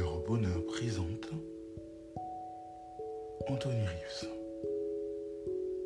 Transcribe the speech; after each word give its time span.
au 0.00 0.24
bonheur 0.26 0.64
présente 0.66 1.28
Anthony 3.48 3.80
Rives, 3.86 4.28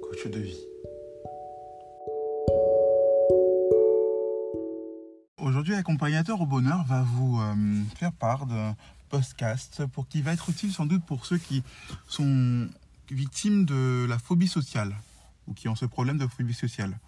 coach 0.03 0.27
de 0.31 0.39
vie. 0.39 0.61
Aujourd'hui, 5.39 5.73
l'accompagnateur 5.75 6.41
au 6.41 6.47
bonheur 6.47 6.85
va 6.85 7.03
vous 7.03 7.41
euh, 7.41 7.55
faire 7.97 8.13
part 8.13 8.47
d'un 8.47 8.77
podcast 9.09 9.83
pour 9.93 10.07
qui 10.09 10.23
va 10.23 10.33
être 10.33 10.51
utile 10.51 10.73
sans 10.73 10.87
doute 10.87 11.05
pour 11.05 11.27
ceux 11.27 11.39
qui 11.39 11.63
sont 12.07 12.69
victimes 13.11 13.65
de 13.65 14.07
la 14.09 14.19
phobie 14.19 14.49
sociale 14.49 14.95
ou 15.49 15.55
qui 15.55 15.69
ont 15.69 15.75
ce 15.77 15.87
problème 15.87 16.19
de 16.19 16.27
phobie 16.27 16.55
sociale. 16.55 16.99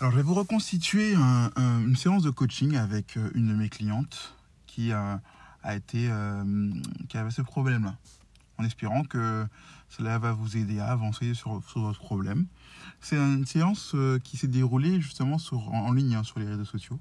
Alors, 0.00 0.12
je 0.12 0.16
vais 0.16 0.22
vous 0.22 0.34
reconstituer 0.34 1.14
un- 1.14 1.50
un- 1.56 1.80
une 1.84 1.96
séance 1.96 2.22
de 2.22 2.30
coaching 2.30 2.76
avec 2.76 3.16
euh, 3.16 3.30
une 3.34 3.48
de 3.48 3.54
mes 3.54 3.68
clientes 3.68 4.34
qui 4.66 4.92
a, 4.92 5.20
a 5.62 5.76
été, 5.76 6.08
euh, 6.10 6.72
qui 7.08 7.16
avait 7.16 7.30
ce 7.30 7.42
problème-là, 7.42 7.96
en 8.58 8.64
espérant 8.64 9.04
que 9.04 9.46
cela 9.88 10.18
va 10.18 10.32
vous 10.32 10.56
aider 10.56 10.78
à 10.78 10.86
avancer 10.86 11.34
sur, 11.34 11.62
sur 11.68 11.80
votre 11.80 12.00
problème. 12.00 12.46
C'est 13.00 13.16
une 13.16 13.46
séance 13.46 13.92
euh, 13.94 14.18
qui 14.18 14.36
s'est 14.36 14.48
déroulée 14.48 15.00
justement 15.00 15.36
en, 15.52 15.92
ligne 15.92 16.14
hein, 16.14 16.24
sur 16.24 16.38
les 16.38 16.46
réseaux 16.46 16.64
sociaux. 16.64 16.98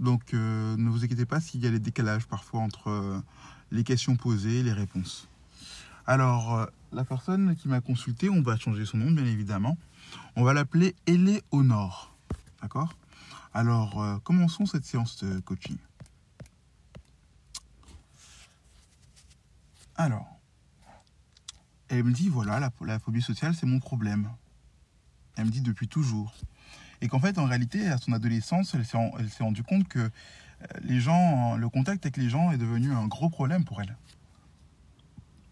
Donc, 0.00 0.34
euh, 0.34 0.76
ne 0.76 0.88
vous 0.88 1.04
inquiétez 1.04 1.26
pas 1.26 1.40
s'il 1.40 1.62
y 1.62 1.66
a 1.66 1.70
des 1.70 1.80
décalages 1.80 2.26
parfois 2.26 2.60
entre 2.60 3.22
les 3.70 3.84
questions 3.84 4.16
posées 4.16 4.60
et 4.60 4.62
les 4.62 4.72
réponses. 4.72 5.28
Alors, 6.06 6.66
la 6.92 7.04
personne 7.04 7.54
qui 7.56 7.68
m'a 7.68 7.80
consulté, 7.80 8.30
on 8.30 8.40
va 8.40 8.56
changer 8.56 8.86
son 8.86 8.98
nom 8.98 9.10
bien 9.10 9.26
évidemment. 9.26 9.76
On 10.36 10.44
va 10.44 10.54
l'appeler 10.54 10.94
Éléonore. 11.06 12.14
D'accord? 12.62 12.94
Alors, 13.52 14.20
commençons 14.24 14.64
cette 14.64 14.84
séance 14.84 15.22
de 15.22 15.40
coaching? 15.40 15.76
Alors, 19.98 20.38
elle 21.88 22.04
me 22.04 22.12
dit, 22.12 22.28
voilà, 22.28 22.70
la, 22.80 22.98
phobie 23.00 23.20
sociale, 23.20 23.56
c'est 23.56 23.66
mon 23.66 23.80
problème. 23.80 24.30
Elle 25.36 25.46
me 25.46 25.50
dit 25.50 25.60
depuis 25.60 25.88
toujours. 25.88 26.32
Et 27.00 27.08
qu'en 27.08 27.18
fait, 27.18 27.36
en 27.36 27.46
réalité, 27.46 27.88
à 27.88 27.98
son 27.98 28.12
adolescence, 28.12 28.74
elle 28.74 28.86
s'est 28.86 29.42
rendue 29.42 29.64
compte 29.64 29.88
que 29.88 29.98
euh, 29.98 30.10
les 30.82 31.00
gens, 31.00 31.56
le 31.56 31.68
contact 31.68 32.06
avec 32.06 32.16
les 32.16 32.28
gens 32.28 32.52
est 32.52 32.58
devenu 32.58 32.92
un 32.92 33.08
gros 33.08 33.28
problème 33.28 33.64
pour 33.64 33.82
elle. 33.82 33.96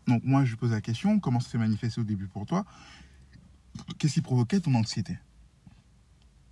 Donc 0.06 0.22
moi, 0.22 0.44
je 0.44 0.50
lui 0.50 0.56
pose 0.56 0.70
la 0.70 0.80
question, 0.80 1.18
comment 1.18 1.40
ça 1.40 1.50
s'est 1.50 1.58
manifesté 1.58 2.00
au 2.00 2.04
début 2.04 2.28
pour 2.28 2.46
toi? 2.46 2.64
Qu'est-ce 3.98 4.14
qui 4.14 4.22
provoquait 4.22 4.60
ton 4.60 4.74
anxiété? 4.76 5.18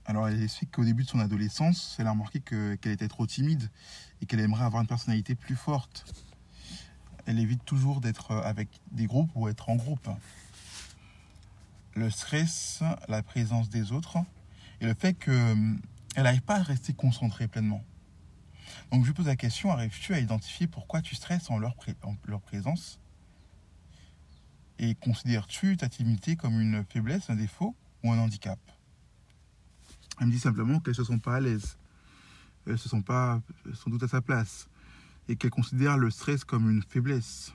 Alors 0.04 0.28
elle 0.28 0.42
explique 0.42 0.72
qu'au 0.72 0.84
début 0.84 1.04
de 1.04 1.08
son 1.08 1.20
adolescence, 1.20 1.96
elle 1.98 2.08
a 2.08 2.10
remarqué 2.10 2.40
que- 2.40 2.74
qu'elle 2.74 2.92
était 2.92 3.08
trop 3.08 3.26
timide 3.26 3.70
et 4.20 4.26
qu'elle 4.26 4.40
aimerait 4.40 4.64
avoir 4.64 4.82
une 4.82 4.88
personnalité 4.88 5.34
plus 5.34 5.56
forte. 5.56 6.04
Elle 7.26 7.38
évite 7.38 7.64
toujours 7.64 8.00
d'être 8.00 8.32
avec 8.32 8.68
des 8.90 9.06
groupes 9.06 9.30
ou 9.34 9.48
être 9.48 9.68
en 9.70 9.76
groupe. 9.76 10.08
Le 11.94 12.10
stress, 12.10 12.82
la 13.08 13.22
présence 13.22 13.68
des 13.68 13.92
autres 13.92 14.18
et 14.80 14.86
le 14.86 14.94
fait 14.94 15.14
qu'elle 15.14 15.78
n'arrive 16.16 16.42
pas 16.42 16.56
à 16.56 16.62
rester 16.62 16.92
concentrée 16.92 17.48
pleinement. 17.48 17.84
Donc 18.90 19.06
je 19.06 19.12
pose 19.12 19.26
la 19.26 19.36
question, 19.36 19.70
arrives-tu 19.70 20.12
à 20.14 20.18
identifier 20.18 20.66
pourquoi 20.66 21.00
tu 21.00 21.14
stresses 21.14 21.50
en 21.50 21.58
leur, 21.58 21.74
pré- 21.76 21.96
en 22.02 22.16
leur 22.26 22.40
présence? 22.40 22.98
Et 24.78 24.96
considères-tu 24.96 25.76
ta 25.76 25.88
timidité 25.88 26.36
comme 26.36 26.60
une 26.60 26.84
faiblesse, 26.90 27.30
un 27.30 27.36
défaut 27.36 27.76
ou 28.02 28.10
un 28.10 28.18
handicap? 28.18 28.58
Elle 30.20 30.26
me 30.26 30.32
dit 30.32 30.40
simplement 30.40 30.80
qu'elles 30.80 30.92
ne 30.98 31.04
se 31.04 31.04
sent 31.04 31.18
pas 31.18 31.36
à 31.36 31.40
l'aise. 31.40 31.76
Elles 32.66 32.72
ne 32.72 32.78
se 32.78 32.88
sont 32.88 33.02
pas 33.02 33.40
sans 33.74 33.90
doute 33.90 34.02
à 34.02 34.08
sa 34.08 34.20
place. 34.20 34.68
Et 35.28 35.36
qu'elle 35.36 35.50
considère 35.50 35.96
le 35.96 36.10
stress 36.10 36.44
comme 36.44 36.70
une 36.70 36.82
faiblesse. 36.82 37.54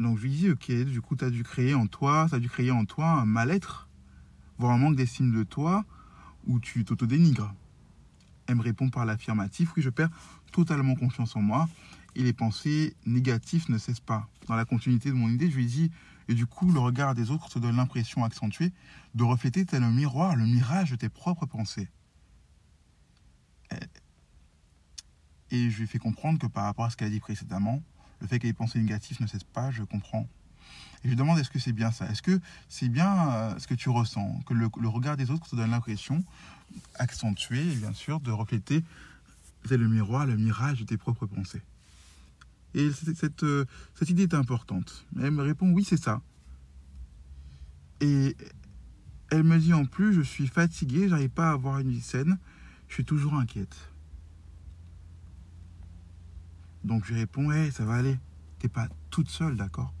Donc 0.00 0.16
je 0.18 0.22
lui 0.22 0.30
dis, 0.30 0.50
ok, 0.50 0.70
du 0.84 1.00
coup, 1.00 1.16
tu 1.16 1.24
as 1.24 1.30
dû 1.30 1.42
créer 1.42 1.74
en 1.74 1.86
toi, 1.86 2.28
ça 2.28 2.36
a 2.36 2.38
dû 2.38 2.48
créer 2.48 2.70
en 2.70 2.84
toi 2.84 3.08
un 3.08 3.26
mal-être, 3.26 3.88
voire 4.56 4.72
un 4.72 4.78
manque 4.78 4.96
d'estime 4.96 5.32
de 5.32 5.42
toi, 5.42 5.84
où 6.46 6.60
tu 6.60 6.84
t'autodénigres. 6.84 7.52
Elle 8.46 8.56
me 8.56 8.62
répond 8.62 8.90
par 8.90 9.04
l'affirmatif, 9.04 9.72
oui, 9.76 9.82
je 9.82 9.90
perds 9.90 10.10
totalement 10.52 10.94
confiance 10.94 11.36
en 11.36 11.42
moi, 11.42 11.68
et 12.14 12.22
les 12.22 12.32
pensées 12.32 12.96
négatives 13.06 13.70
ne 13.70 13.76
cessent 13.76 14.00
pas. 14.00 14.28
Dans 14.46 14.54
la 14.54 14.64
continuité 14.64 15.10
de 15.10 15.14
mon 15.14 15.28
idée, 15.28 15.50
je 15.50 15.56
lui 15.56 15.66
dis, 15.66 15.90
et 16.28 16.34
du 16.34 16.46
coup, 16.46 16.70
le 16.70 16.78
regard 16.78 17.14
des 17.14 17.30
autres 17.30 17.48
te 17.48 17.58
donne 17.58 17.76
l'impression 17.76 18.24
accentuée 18.24 18.72
de 19.14 19.24
refléter 19.24 19.64
tel 19.64 19.82
un 19.82 19.90
miroir 19.90 20.36
le 20.36 20.46
mirage 20.46 20.90
de 20.90 20.96
tes 20.96 21.08
propres 21.08 21.46
pensées. 21.46 21.88
Et 25.50 25.70
je 25.70 25.78
lui 25.78 25.86
fais 25.86 25.98
comprendre 25.98 26.38
que 26.38 26.46
par 26.46 26.64
rapport 26.64 26.84
à 26.84 26.90
ce 26.90 26.96
qu'elle 26.96 27.08
a 27.08 27.10
dit 27.10 27.20
précédemment, 27.20 27.82
le 28.20 28.26
fait 28.26 28.38
que 28.38 28.46
les 28.46 28.52
pensées 28.52 28.78
négatives 28.78 29.20
ne 29.20 29.26
cessent 29.26 29.44
pas, 29.44 29.70
je 29.70 29.82
comprends. 29.82 30.28
Et 31.02 31.04
je 31.04 31.08
lui 31.08 31.16
demande 31.16 31.38
est-ce 31.38 31.50
que 31.50 31.58
c'est 31.58 31.72
bien 31.72 31.90
ça? 31.90 32.06
Est-ce 32.10 32.22
que 32.22 32.40
c'est 32.68 32.88
bien 32.88 33.30
euh, 33.30 33.58
ce 33.58 33.66
que 33.66 33.74
tu 33.74 33.88
ressens? 33.88 34.40
Que 34.46 34.54
le, 34.54 34.88
regard 34.88 35.16
des 35.16 35.30
autres 35.30 35.48
te 35.48 35.56
donne 35.56 35.70
l'impression, 35.70 36.24
accentuée 36.96 37.64
bien 37.76 37.92
sûr, 37.92 38.20
de 38.20 38.30
refléter 38.30 38.82
tel 39.68 39.80
le 39.80 39.88
miroir, 39.88 40.26
le 40.26 40.36
mirage 40.36 40.80
de 40.80 40.84
tes 40.84 40.96
propres 40.96 41.26
pensées. 41.26 41.62
Et 42.74 42.90
cette, 42.90 43.16
cette, 43.16 43.42
euh, 43.44 43.64
cette 43.94 44.10
idée 44.10 44.24
est 44.24 44.34
importante. 44.34 45.06
Elle 45.20 45.30
me 45.30 45.42
répond 45.42 45.70
oui, 45.70 45.84
c'est 45.84 46.00
ça. 46.00 46.20
Et 48.00 48.36
elle 49.30 49.42
me 49.42 49.58
dit 49.58 49.72
en 49.72 49.84
plus, 49.84 50.12
je 50.12 50.22
suis 50.22 50.46
fatiguée, 50.46 51.08
j'arrive 51.08 51.30
pas 51.30 51.50
à 51.50 51.52
avoir 51.52 51.78
une 51.78 51.90
vie 51.90 52.00
saine, 52.00 52.38
je 52.88 52.94
suis 52.94 53.04
toujours 53.04 53.34
inquiète. 53.34 53.76
Donc 56.84 57.04
je 57.04 57.12
lui 57.12 57.20
réponds, 57.20 57.50
hey, 57.50 57.72
ça 57.72 57.84
va 57.84 57.94
aller, 57.94 58.18
t'es 58.58 58.68
pas 58.68 58.88
toute 59.10 59.28
seule, 59.28 59.56
d'accord? 59.56 59.92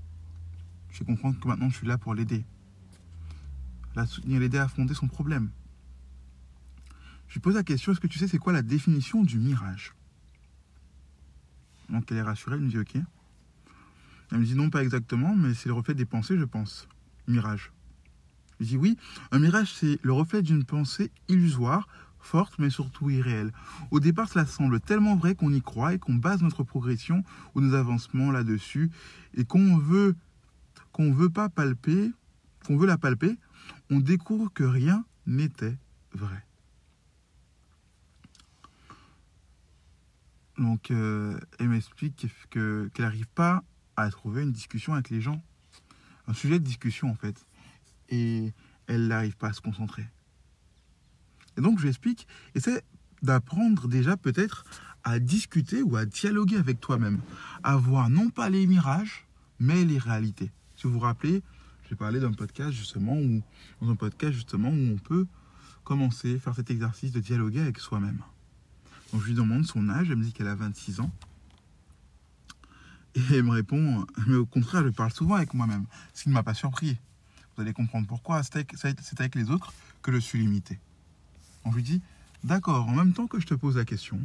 Je 0.90 1.00
vais 1.00 1.04
comprendre 1.04 1.38
que 1.38 1.48
maintenant 1.48 1.68
je 1.70 1.76
suis 1.76 1.86
là 1.86 1.98
pour 1.98 2.14
l'aider. 2.14 2.44
La 3.94 4.06
soutenir, 4.06 4.40
l'aider 4.40 4.58
à 4.58 4.64
affronter 4.64 4.94
son 4.94 5.08
problème. 5.08 5.50
Je 7.28 7.34
lui 7.34 7.40
pose 7.40 7.54
la 7.54 7.62
question, 7.62 7.92
est-ce 7.92 8.00
que 8.00 8.06
tu 8.06 8.18
sais 8.18 8.28
c'est 8.28 8.38
quoi 8.38 8.52
la 8.52 8.62
définition 8.62 9.22
du 9.22 9.38
mirage? 9.38 9.94
Donc 11.90 12.10
elle 12.10 12.18
est 12.18 12.22
rassurée, 12.22 12.56
elle 12.56 12.62
me 12.62 12.70
dit 12.70 12.78
ok. 12.78 12.96
Elle 14.30 14.38
me 14.38 14.44
dit 14.44 14.54
non, 14.54 14.70
pas 14.70 14.82
exactement, 14.82 15.34
mais 15.34 15.54
c'est 15.54 15.68
le 15.68 15.74
reflet 15.74 15.94
des 15.94 16.04
pensées, 16.04 16.38
je 16.38 16.44
pense. 16.44 16.88
Mirage. 17.26 17.72
Je 18.60 18.66
dis 18.66 18.76
oui, 18.76 18.96
un 19.30 19.38
mirage 19.38 19.72
c'est 19.72 19.98
le 20.02 20.12
reflet 20.12 20.42
d'une 20.42 20.64
pensée 20.64 21.10
illusoire, 21.28 21.88
forte 22.20 22.58
mais 22.58 22.70
surtout 22.70 23.10
irréelle. 23.10 23.52
Au 23.90 24.00
départ, 24.00 24.28
cela 24.28 24.46
semble 24.46 24.80
tellement 24.80 25.16
vrai 25.16 25.34
qu'on 25.34 25.52
y 25.52 25.62
croit 25.62 25.94
et 25.94 25.98
qu'on 25.98 26.14
base 26.14 26.42
notre 26.42 26.62
progression 26.64 27.24
ou 27.54 27.60
nos 27.60 27.74
avancements 27.74 28.30
là-dessus 28.30 28.90
et 29.34 29.44
qu'on 29.44 29.76
veut 29.78 30.14
qu'on 30.92 31.12
veut 31.12 31.30
pas 31.30 31.48
palper, 31.48 32.10
qu'on 32.66 32.76
veut 32.76 32.86
la 32.86 32.98
palper, 32.98 33.36
on 33.90 34.00
découvre 34.00 34.52
que 34.52 34.64
rien 34.64 35.04
n'était 35.26 35.76
vrai. 36.12 36.44
Donc, 40.58 40.90
euh, 40.90 41.38
elle 41.60 41.68
m'explique 41.68 42.26
que- 42.50 42.90
qu'elle 42.92 43.04
n'arrive 43.04 43.28
pas 43.28 43.62
à 43.96 44.10
trouver 44.10 44.42
une 44.42 44.50
discussion 44.52 44.94
avec 44.94 45.10
les 45.10 45.20
gens, 45.20 45.40
un 46.26 46.34
sujet 46.34 46.58
de 46.58 46.64
discussion 46.64 47.10
en 47.10 47.14
fait, 47.14 47.46
et 48.08 48.52
elle 48.86 49.06
n'arrive 49.06 49.36
pas 49.36 49.48
à 49.48 49.52
se 49.52 49.60
concentrer. 49.60 50.06
Et 51.58 51.60
donc, 51.60 51.78
je 51.78 51.82
lui 51.82 51.88
explique, 51.90 52.26
essaie 52.54 52.82
d'apprendre 53.22 53.88
déjà 53.88 54.16
peut-être 54.16 54.64
à 55.02 55.18
discuter 55.18 55.82
ou 55.82 55.96
à 55.96 56.06
dialoguer 56.06 56.56
avec 56.56 56.80
toi-même, 56.80 57.18
à 57.64 57.76
voir 57.76 58.08
non 58.08 58.30
pas 58.30 58.48
les 58.48 58.66
mirages, 58.66 59.26
mais 59.58 59.84
les 59.84 59.98
réalités. 59.98 60.52
Si 60.76 60.86
vous 60.86 60.94
vous 60.94 60.98
rappelez, 61.00 61.42
j'ai 61.88 61.96
parlé 61.96 62.20
d'un 62.20 62.32
podcast 62.32 62.70
justement 62.70 63.16
où, 63.16 63.42
dans 63.82 63.90
un 63.90 63.96
podcast 63.96 64.34
justement 64.34 64.68
où 64.68 64.92
on 64.94 64.98
peut 64.98 65.26
commencer 65.82 66.36
à 66.36 66.38
faire 66.38 66.54
cet 66.54 66.70
exercice 66.70 67.10
de 67.10 67.20
dialoguer 67.20 67.60
avec 67.60 67.78
soi-même. 67.80 68.20
Donc 69.12 69.22
je 69.22 69.26
lui 69.26 69.34
demande 69.34 69.66
son 69.66 69.88
âge, 69.88 70.10
elle 70.10 70.16
me 70.16 70.24
dit 70.24 70.32
qu'elle 70.32 70.48
a 70.48 70.54
26 70.54 71.00
ans. 71.00 71.10
Et 73.14 73.20
elle 73.32 73.42
me 73.42 73.50
répond, 73.50 74.06
mais 74.26 74.36
au 74.36 74.46
contraire, 74.46 74.84
je 74.84 74.90
parle 74.90 75.12
souvent 75.12 75.34
avec 75.34 75.54
moi-même, 75.54 75.86
ce 76.14 76.24
qui 76.24 76.28
ne 76.28 76.34
m'a 76.34 76.42
pas 76.42 76.54
surpris. 76.54 76.98
Vous 77.56 77.62
allez 77.62 77.72
comprendre 77.72 78.06
pourquoi, 78.06 78.42
c'est 78.44 78.54
avec, 78.54 79.34
les 79.34 79.50
autres 79.50 79.72
que 80.02 80.12
je 80.12 80.18
suis 80.18 80.38
limité. 80.38 80.78
Je 81.66 81.74
lui 81.74 81.82
dis, 81.82 82.02
d'accord, 82.44 82.88
en 82.88 82.94
même 82.94 83.12
temps 83.12 83.26
que 83.26 83.38
je 83.40 83.46
te 83.46 83.54
pose 83.54 83.76
la 83.76 83.84
question, 83.84 84.20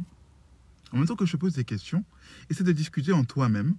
en 0.92 0.96
même 0.96 1.06
temps 1.06 1.16
que 1.16 1.26
je 1.26 1.32
te 1.32 1.36
pose 1.36 1.52
des 1.54 1.64
questions, 1.64 2.04
essaie 2.48 2.64
de 2.64 2.72
discuter 2.72 3.12
en 3.12 3.24
toi-même, 3.24 3.74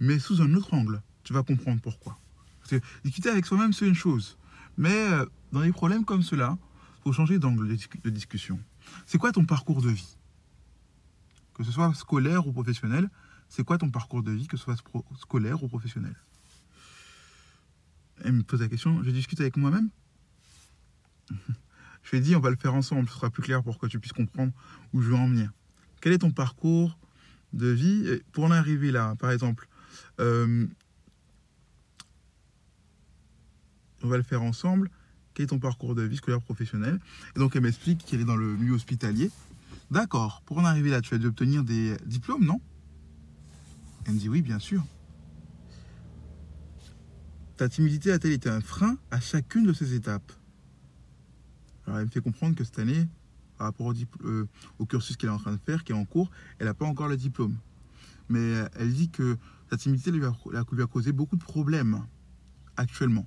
mais 0.00 0.18
sous 0.18 0.40
un 0.40 0.54
autre 0.54 0.74
angle. 0.74 1.02
Tu 1.24 1.32
vas 1.32 1.42
comprendre 1.42 1.80
pourquoi. 1.80 2.18
Parce 2.60 2.70
que 2.70 2.86
discuter 3.04 3.28
avec 3.28 3.46
soi-même, 3.46 3.72
c'est 3.72 3.86
une 3.86 3.94
chose. 3.94 4.38
Mais 4.76 4.94
euh, 5.12 5.26
dans 5.52 5.60
des 5.60 5.72
problèmes 5.72 6.04
comme 6.04 6.22
cela, 6.22 6.56
il 6.98 7.02
faut 7.02 7.12
changer 7.12 7.38
d'angle 7.38 7.68
de, 7.68 7.74
discu- 7.74 8.00
de 8.02 8.10
discussion. 8.10 8.58
C'est 9.06 9.18
quoi 9.18 9.30
ton 9.32 9.44
parcours 9.44 9.82
de 9.82 9.90
vie? 9.90 10.16
Que 11.54 11.64
ce 11.64 11.70
soit 11.70 11.92
scolaire 11.94 12.46
ou 12.46 12.52
professionnel, 12.52 13.10
c'est 13.48 13.64
quoi 13.64 13.76
ton 13.78 13.90
parcours 13.90 14.22
de 14.22 14.32
vie, 14.32 14.46
que 14.46 14.56
ce 14.56 14.64
soit 14.64 14.76
scolaire 15.18 15.62
ou 15.62 15.68
professionnel? 15.68 16.14
Elle 18.24 18.32
me 18.32 18.42
pose 18.42 18.60
la 18.60 18.68
question, 18.68 19.02
je 19.02 19.10
discute 19.10 19.40
avec 19.40 19.56
moi-même? 19.56 19.90
Je 22.02 22.10
lui 22.10 22.18
ai 22.18 22.20
dit, 22.20 22.36
on 22.36 22.40
va 22.40 22.50
le 22.50 22.56
faire 22.56 22.74
ensemble, 22.74 23.08
ce 23.08 23.14
sera 23.14 23.30
plus 23.30 23.42
clair 23.42 23.62
pour 23.62 23.78
que 23.78 23.86
tu 23.86 23.98
puisses 23.98 24.12
comprendre 24.12 24.52
où 24.92 25.00
je 25.00 25.08
veux 25.08 25.14
en 25.14 25.28
venir. 25.28 25.50
quel 26.00 26.12
est 26.12 26.18
ton 26.18 26.30
parcours 26.30 26.98
de 27.52 27.68
vie? 27.68 28.20
Pour 28.32 28.44
en 28.44 28.50
arriver 28.50 28.90
là 28.90 29.14
Par 29.16 29.30
exemple, 29.30 29.68
euh, 30.20 30.66
on 34.02 34.08
va 34.08 34.16
le 34.16 34.22
faire 34.22 34.42
ensemble. 34.42 34.90
Quel 35.34 35.44
est 35.44 35.48
ton 35.48 35.58
parcours 35.58 35.94
de 35.94 36.02
vie 36.02 36.16
scolaire 36.16 36.42
professionnel? 36.42 36.98
Et 37.36 37.38
donc 37.38 37.56
elle 37.56 37.62
m'explique 37.62 38.04
qu'elle 38.04 38.20
est 38.20 38.24
dans 38.24 38.36
le 38.36 38.56
milieu 38.56 38.74
hospitalier. 38.74 39.30
D'accord, 39.90 40.42
pour 40.44 40.58
en 40.58 40.64
arriver 40.64 40.90
là, 40.90 41.00
tu 41.00 41.14
as 41.14 41.18
dû 41.18 41.26
obtenir 41.26 41.64
des 41.64 41.96
diplômes, 42.04 42.44
non? 42.44 42.60
Elle 44.06 44.14
me 44.14 44.18
dit 44.18 44.28
oui, 44.28 44.42
bien 44.42 44.58
sûr. 44.58 44.84
Ta 47.56 47.68
timidité 47.68 48.10
a-t-elle 48.10 48.32
été 48.32 48.48
un 48.48 48.60
frein 48.60 48.96
à 49.10 49.20
chacune 49.20 49.64
de 49.64 49.72
ces 49.72 49.94
étapes? 49.94 50.32
Alors 51.86 51.98
elle 51.98 52.06
me 52.06 52.10
fait 52.10 52.20
comprendre 52.20 52.54
que 52.54 52.64
cette 52.64 52.78
année, 52.78 53.06
par 53.58 53.68
rapport 53.68 53.86
au, 53.86 53.94
euh, 54.24 54.48
au 54.78 54.86
cursus 54.86 55.16
qu'elle 55.16 55.30
est 55.30 55.32
en 55.32 55.38
train 55.38 55.52
de 55.52 55.60
faire, 55.64 55.84
qui 55.84 55.92
est 55.92 55.94
en 55.94 56.04
cours, 56.04 56.30
elle 56.58 56.66
n'a 56.66 56.74
pas 56.74 56.86
encore 56.86 57.08
le 57.08 57.16
diplôme. 57.16 57.56
Mais 58.28 58.38
euh, 58.38 58.68
elle 58.76 58.92
dit 58.92 59.10
que 59.10 59.36
sa 59.70 59.76
timidité 59.76 60.10
lui 60.10 60.24
a, 60.24 60.86
causé 60.86 61.12
beaucoup 61.12 61.36
de 61.36 61.42
problèmes 61.42 62.04
actuellement. 62.76 63.26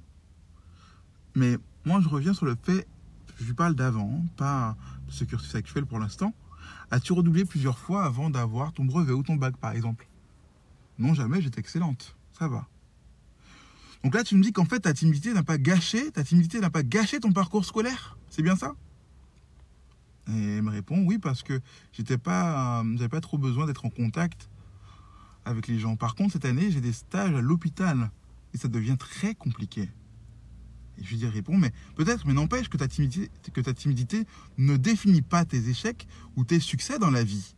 Mais 1.36 1.58
moi, 1.86 2.00
je 2.02 2.08
reviens 2.08 2.34
sur 2.34 2.46
le 2.46 2.56
fait, 2.62 2.88
je 3.40 3.46
lui 3.46 3.54
parle 3.54 3.76
d'avant, 3.76 4.24
pas 4.38 4.78
de 5.08 5.12
ce 5.12 5.24
cursus 5.24 5.54
actuel 5.56 5.86
pour 5.86 6.00
l'instant. 6.00 6.34
As-tu 6.92 7.14
redoublé 7.14 7.46
plusieurs 7.46 7.78
fois 7.78 8.06
avant 8.06 8.30
d'avoir 8.30 8.74
ton 8.74 8.86
brevet 8.86 9.12
ou 9.12 9.24
ton 9.24 9.36
bac, 9.36 9.58
par 9.58 9.72
exemple? 9.72 10.08
Non, 10.98 11.14
jamais, 11.14 11.42
j'étais 11.42 11.60
excellente. 11.60 12.16
Ça 12.38 12.48
va. 12.48 12.68
Donc 14.04 14.14
là, 14.14 14.24
tu 14.24 14.36
me 14.36 14.44
dis 14.44 14.54
qu'en 14.54 14.66
fait, 14.66 14.82
ta 14.82 14.94
timidité 14.94 15.34
n'a 15.34 15.44
pas 15.44 15.58
gâché, 15.58 16.12
ta 16.12 16.24
timidité 16.24 16.60
n'a 16.60 16.70
pas 16.70 16.84
gâché 16.84 17.20
ton 17.20 17.32
parcours 17.32 17.66
scolaire? 17.66 18.18
C'est 18.36 18.42
bien 18.42 18.58
ça? 18.58 18.76
Et 20.28 20.58
elle 20.58 20.62
me 20.62 20.70
répond 20.70 21.02
oui, 21.06 21.20
parce 21.20 21.42
que 21.42 21.62
j'étais 21.94 22.18
pas, 22.18 22.84
j'avais 22.96 23.08
pas 23.08 23.22
trop 23.22 23.38
besoin 23.38 23.66
d'être 23.66 23.86
en 23.86 23.90
contact 23.90 24.50
avec 25.46 25.70
les 25.70 25.80
gens. 25.80 25.96
Par 25.96 26.16
contre, 26.16 26.34
cette 26.34 26.44
année, 26.44 26.70
j'ai 26.70 26.82
des 26.82 26.92
stages 26.92 27.34
à 27.34 27.40
l'hôpital 27.40 28.12
et 28.54 28.58
ça 28.58 28.68
devient 28.68 28.98
très 29.00 29.36
compliqué. 29.36 29.84
Et 30.98 31.04
je 31.06 31.12
lui 31.12 31.16
dis, 31.16 31.28
réponds, 31.28 31.58
mais 31.58 31.72
peut-être, 31.96 32.28
mais 32.28 32.34
n'empêche 32.34 32.68
que 32.68 32.76
ta, 32.76 32.90
timidité, 32.90 33.32
que 33.54 33.62
ta 33.62 33.74
timidité 33.74 34.26
ne 34.58 34.76
définit 34.76 35.22
pas 35.22 35.46
tes 35.46 35.70
échecs 35.70 36.06
ou 36.36 36.44
tes 36.44 36.60
succès 36.60 37.00
dans 37.00 37.12
la 37.12 37.24
vie. 37.24 37.56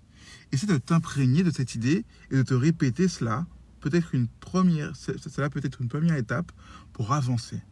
Essaie 0.51 0.67
de 0.67 0.77
t'imprégner 0.77 1.41
de 1.41 1.49
cette 1.49 1.73
idée 1.73 2.05
et 2.29 2.35
de 2.35 2.43
te 2.43 2.53
répéter 2.53 3.07
cela. 3.07 3.47
Peut-être 3.79 4.13
une 4.13 4.27
première, 4.27 4.95
cela 4.95 5.49
peut 5.49 5.61
être 5.63 5.81
une 5.81 5.87
première 5.87 6.17
étape 6.17 6.51
pour 6.93 7.13
avancer. 7.13 7.63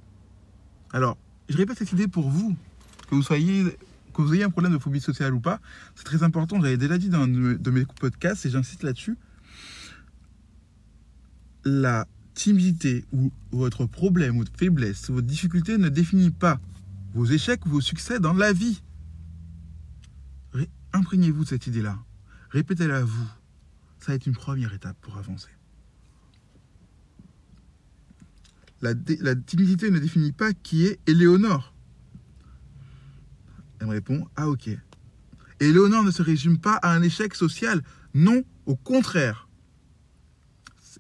Alors, 0.92 1.20
je 1.50 1.58
répète 1.58 1.78
cette 1.78 1.92
idée 1.92 2.08
pour 2.08 2.32
vous, 2.32 2.58
que 3.06 3.16
vous 3.16 3.24
soyez, 3.24 3.64
que 4.14 4.22
vous 4.22 4.34
ayez 4.34 4.44
un 4.44 4.50
problème 4.50 4.74
de 4.74 4.80
phobie 4.80 5.02
sociale 5.02 5.34
ou 5.34 5.40
pas. 5.40 5.60
C'est 5.96 6.04
très 6.04 6.24
important. 6.24 6.62
J'avais 6.62 6.78
déjà 6.78 6.98
dit 6.98 7.10
dans 7.10 7.22
un 7.22 7.28
de 7.28 7.72
mes 7.72 7.86
podcasts 7.86 8.46
et 8.46 8.50
j'insiste 8.50 8.84
là-dessus. 8.84 9.18
La 11.64 12.08
timidité 12.34 13.06
ou 13.12 13.32
votre 13.52 13.86
problème 13.86 14.36
ou 14.36 14.40
votre 14.40 14.56
faiblesse, 14.56 15.10
votre 15.10 15.26
difficulté 15.26 15.78
ne 15.78 15.90
définit 15.90 16.32
pas 16.32 16.60
vos 17.14 17.26
échecs 17.26 17.66
ou 17.66 17.70
vos 17.70 17.82
succès 17.82 18.20
dans 18.20 18.34
la 18.34 18.54
vie. 18.54 18.82
Imprégnez-vous 20.94 21.44
de 21.44 21.50
cette 21.50 21.68
idée-là. 21.68 21.98
Répétez-la 22.52 22.98
à 22.98 23.04
vous. 23.04 23.28
Ça 24.00 24.14
va 24.14 24.20
une 24.26 24.34
première 24.34 24.74
étape 24.74 24.96
pour 25.02 25.18
avancer. 25.18 25.50
La, 28.82 28.94
la, 29.20 29.36
timidité 29.36 29.92
ne 29.92 30.00
définit 30.00 30.32
pas 30.32 30.54
qui 30.54 30.86
est 30.86 31.00
Éléonore. 31.08 31.75
Elle 33.86 33.90
me 33.90 33.94
répond 33.94 34.28
Ah, 34.36 34.50
ok. 34.50 34.70
Éléonore 35.60 36.04
ne 36.04 36.10
se 36.10 36.24
résume 36.24 36.58
pas 36.58 36.78
à 36.78 36.92
un 36.92 37.04
échec 37.04 37.36
social. 37.36 37.84
Non, 38.16 38.44
au 38.66 38.76
contraire. 38.76 39.48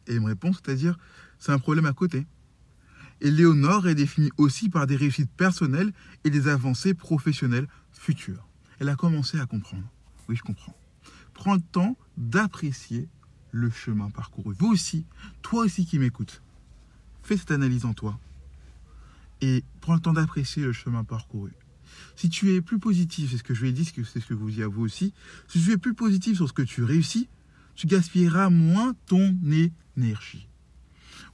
Et 0.05 0.19
me 0.19 0.27
répond 0.27 0.53
C'est-à-dire, 0.53 0.95
c'est 1.39 1.51
un 1.51 1.57
problème 1.57 1.87
à 1.87 1.93
côté. 1.93 2.27
Et 3.21 3.31
Léonore 3.31 3.87
est 3.87 3.95
définie 3.95 4.29
aussi 4.37 4.69
par 4.69 4.85
des 4.85 4.95
réussites 4.95 5.31
personnelles 5.31 5.93
et 6.25 6.29
des 6.29 6.47
avancées 6.47 6.93
professionnelles 6.93 7.67
futures. 7.91 8.47
Elle 8.79 8.89
a 8.89 8.95
commencé 8.95 9.39
à 9.39 9.47
comprendre. 9.47 9.89
Oui, 10.29 10.35
je 10.35 10.43
comprends. 10.43 10.77
Prends 11.33 11.55
le 11.55 11.61
temps 11.61 11.97
d'apprécier 12.17 13.09
le 13.51 13.71
chemin 13.71 14.11
parcouru. 14.11 14.53
Vous 14.59 14.71
aussi, 14.71 15.07
toi 15.41 15.63
aussi 15.63 15.87
qui 15.87 15.97
m'écoutes, 15.97 16.43
fais 17.23 17.35
cette 17.35 17.49
analyse 17.49 17.85
en 17.85 17.95
toi. 17.95 18.19
Et 19.41 19.63
prends 19.81 19.95
le 19.95 20.01
temps 20.01 20.13
d'apprécier 20.13 20.63
le 20.63 20.71
chemin 20.71 21.03
parcouru. 21.03 21.51
Si 22.15 22.29
tu 22.29 22.53
es 22.53 22.61
plus 22.61 22.79
positif, 22.79 23.31
c'est 23.31 23.37
ce 23.37 23.43
que 23.43 23.53
je 23.53 23.61
lui 23.61 23.69
ai 23.69 23.73
dit, 23.73 23.85
c'est 23.85 24.19
ce 24.19 24.25
que 24.25 24.33
vous 24.33 24.59
y 24.59 24.63
vous 24.63 24.83
aussi, 24.83 25.13
si 25.47 25.61
tu 25.61 25.71
es 25.71 25.77
plus 25.77 25.93
positif 25.93 26.37
sur 26.37 26.47
ce 26.47 26.53
que 26.53 26.61
tu 26.61 26.83
réussis, 26.83 27.29
tu 27.75 27.87
gaspilleras 27.87 28.49
moins 28.49 28.93
ton 29.05 29.35
énergie. 29.97 30.47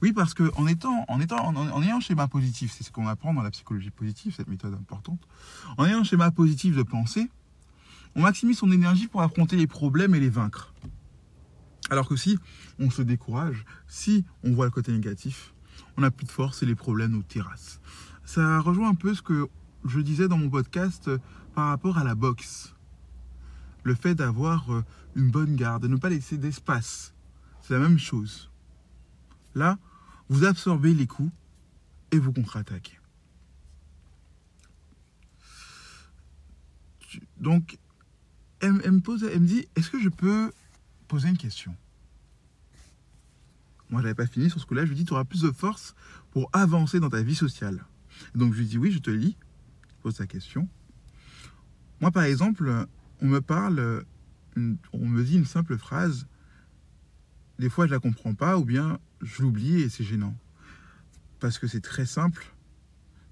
Oui, 0.02 0.12
parce 0.12 0.34
qu'en 0.34 0.66
étant, 0.66 1.04
en 1.06 1.20
étant, 1.20 1.46
en, 1.46 1.82
ayant 1.82 1.98
un 1.98 2.00
schéma 2.00 2.26
positif, 2.26 2.74
c'est 2.76 2.82
ce 2.82 2.90
qu'on 2.90 3.06
apprend 3.06 3.32
dans 3.32 3.42
la 3.42 3.52
psychologie 3.52 3.90
positive, 3.90 4.34
cette 4.36 4.48
méthode 4.48 4.74
importante. 4.74 5.20
En 5.78 5.86
ayant 5.86 6.00
un 6.00 6.04
schéma 6.04 6.32
positif 6.32 6.74
de 6.74 6.82
pensée, 6.82 7.30
on 8.16 8.22
maximise 8.22 8.58
son 8.58 8.72
énergie 8.72 9.06
pour 9.06 9.22
affronter 9.22 9.56
les 9.56 9.68
problèmes 9.68 10.14
et 10.16 10.20
les 10.20 10.28
vaincre. 10.28 10.74
Alors 11.88 12.08
que 12.08 12.16
si 12.16 12.38
on 12.80 12.90
se 12.90 13.02
décourage, 13.02 13.64
si 13.86 14.24
on 14.42 14.52
voit 14.52 14.64
le 14.64 14.70
côté 14.72 14.92
négatif, 14.92 15.54
on 15.96 16.00
n'a 16.00 16.10
plus 16.10 16.26
de 16.26 16.30
force 16.30 16.62
et 16.62 16.66
les 16.66 16.74
problèmes 16.74 17.12
nous 17.12 17.22
terrassent. 17.22 17.80
Ça 18.24 18.60
rejoint 18.60 18.90
un 18.90 18.94
peu 18.94 19.14
ce 19.14 19.22
que 19.22 19.48
je 19.84 20.00
disais 20.00 20.28
dans 20.28 20.38
mon 20.38 20.50
podcast 20.50 21.08
euh, 21.08 21.18
par 21.54 21.68
rapport 21.68 21.98
à 21.98 22.04
la 22.04 22.14
boxe. 22.14 22.74
Le 23.84 23.94
fait 23.94 24.14
d'avoir 24.14 24.72
euh, 24.72 24.84
une 25.16 25.30
bonne 25.30 25.56
garde, 25.56 25.82
de 25.82 25.88
ne 25.88 25.96
pas 25.96 26.08
laisser 26.08 26.38
d'espace. 26.38 27.14
C'est 27.60 27.74
la 27.74 27.80
même 27.80 27.98
chose. 27.98 28.50
Là, 29.54 29.78
vous 30.28 30.44
absorbez 30.44 30.94
les 30.94 31.06
coups 31.06 31.32
et 32.10 32.18
vous 32.18 32.32
contre-attaquez. 32.32 32.98
Donc, 37.38 37.78
elle, 38.60 38.72
me 38.72 38.80
me 38.80 39.46
dit, 39.46 39.66
est-ce 39.76 39.90
que 39.90 40.00
je 40.00 40.08
peux 40.08 40.52
poser 41.08 41.28
une 41.28 41.36
question? 41.36 41.74
Moi, 43.90 44.00
je 44.00 44.06
n'avais 44.06 44.14
pas 44.14 44.26
fini 44.26 44.48
sur 44.48 44.60
ce 44.60 44.66
coup-là. 44.66 44.84
Je 44.84 44.90
lui 44.90 44.96
dis, 44.96 45.04
tu 45.04 45.12
auras 45.12 45.24
plus 45.24 45.42
de 45.42 45.50
force 45.50 45.94
pour 46.30 46.48
avancer 46.52 47.00
dans 47.00 47.10
ta 47.10 47.22
vie 47.22 47.34
sociale. 47.34 47.84
Donc, 48.34 48.54
je 48.54 48.60
lui 48.60 48.66
dis, 48.66 48.78
oui, 48.78 48.92
je 48.92 48.98
te 48.98 49.10
lis. 49.10 49.36
Pose 50.02 50.16
ta 50.16 50.26
question. 50.26 50.68
Moi, 52.00 52.10
par 52.10 52.24
exemple, 52.24 52.86
on 53.20 53.26
me 53.26 53.40
parle, 53.40 54.04
on 54.56 55.06
me 55.06 55.22
dit 55.22 55.36
une 55.36 55.44
simple 55.44 55.78
phrase. 55.78 56.26
Des 57.58 57.68
fois, 57.68 57.86
je 57.86 57.92
la 57.92 58.00
comprends 58.00 58.34
pas, 58.34 58.58
ou 58.58 58.64
bien 58.64 58.98
je 59.20 59.42
l'oublie 59.42 59.80
et 59.82 59.88
c'est 59.88 60.02
gênant. 60.02 60.36
Parce 61.38 61.58
que 61.58 61.68
c'est 61.68 61.80
très 61.80 62.06
simple. 62.06 62.44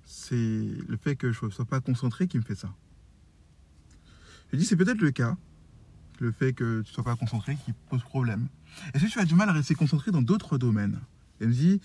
C'est 0.05 0.69
le 0.89 0.97
fait 0.97 1.17
que 1.17 1.33
je 1.33 1.45
ne 1.45 1.51
sois 1.51 1.65
pas 1.65 1.81
concentré 1.81 2.29
qui 2.29 2.39
me 2.39 2.43
fait 2.43 2.55
ça. 2.55 2.73
Je 4.53 4.57
dis, 4.57 4.65
c'est 4.65 4.77
peut-être 4.77 5.01
le 5.01 5.11
cas. 5.11 5.37
Le 6.21 6.31
fait 6.33 6.53
que 6.53 6.83
tu 6.83 6.91
ne 6.91 6.95
sois 6.95 7.05
pas 7.05 7.17
concentré 7.17 7.57
qui 7.57 7.73
pose 7.89 8.03
problème. 8.03 8.49
Est-ce 8.95 9.07
que 9.07 9.11
tu 9.11 9.19
as 9.19 9.25
du 9.25 9.35
mal 9.35 9.49
à 9.49 9.53
rester 9.53 9.75
concentré 9.75 10.11
dans 10.13 10.23
d'autres 10.23 10.59
domaines? 10.59 11.01
Elle 11.41 11.49
me 11.49 11.53
dit, 11.53 11.81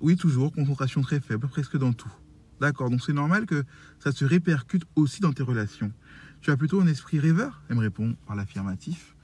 oui, 0.00 0.16
toujours, 0.16 0.52
concentration 0.52 1.02
très 1.02 1.20
faible, 1.20 1.46
presque 1.46 1.76
dans 1.76 1.92
tout. 1.92 2.12
D'accord, 2.60 2.90
donc 2.90 3.02
c'est 3.02 3.12
normal 3.12 3.46
que 3.46 3.64
ça 3.98 4.12
se 4.12 4.24
répercute 4.24 4.84
aussi 4.96 5.20
dans 5.20 5.32
tes 5.32 5.42
relations. 5.42 5.92
Tu 6.40 6.50
as 6.50 6.56
plutôt 6.56 6.80
un 6.80 6.86
esprit 6.86 7.18
rêveur 7.18 7.62
Elle 7.68 7.76
me 7.76 7.80
répond 7.80 8.16
par 8.26 8.36
l'affirmatif. 8.36 9.14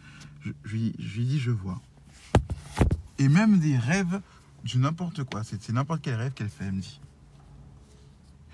Je, 0.44 0.52
lui 0.70 0.94
dis, 0.98 1.38
je 1.38 1.50
vois 1.50 1.80
et 3.18 3.28
même 3.28 3.58
des 3.58 3.76
rêves 3.76 4.20
du 4.64 4.78
n'importe 4.78 5.24
quoi. 5.24 5.42
C'est 5.44 5.68
n'importe 5.70 6.02
quel 6.02 6.14
rêve 6.14 6.32
qu'elle 6.32 6.48
fait, 6.48 6.64
elle 6.64 6.72
me 6.72 6.80
dit. 6.80 7.00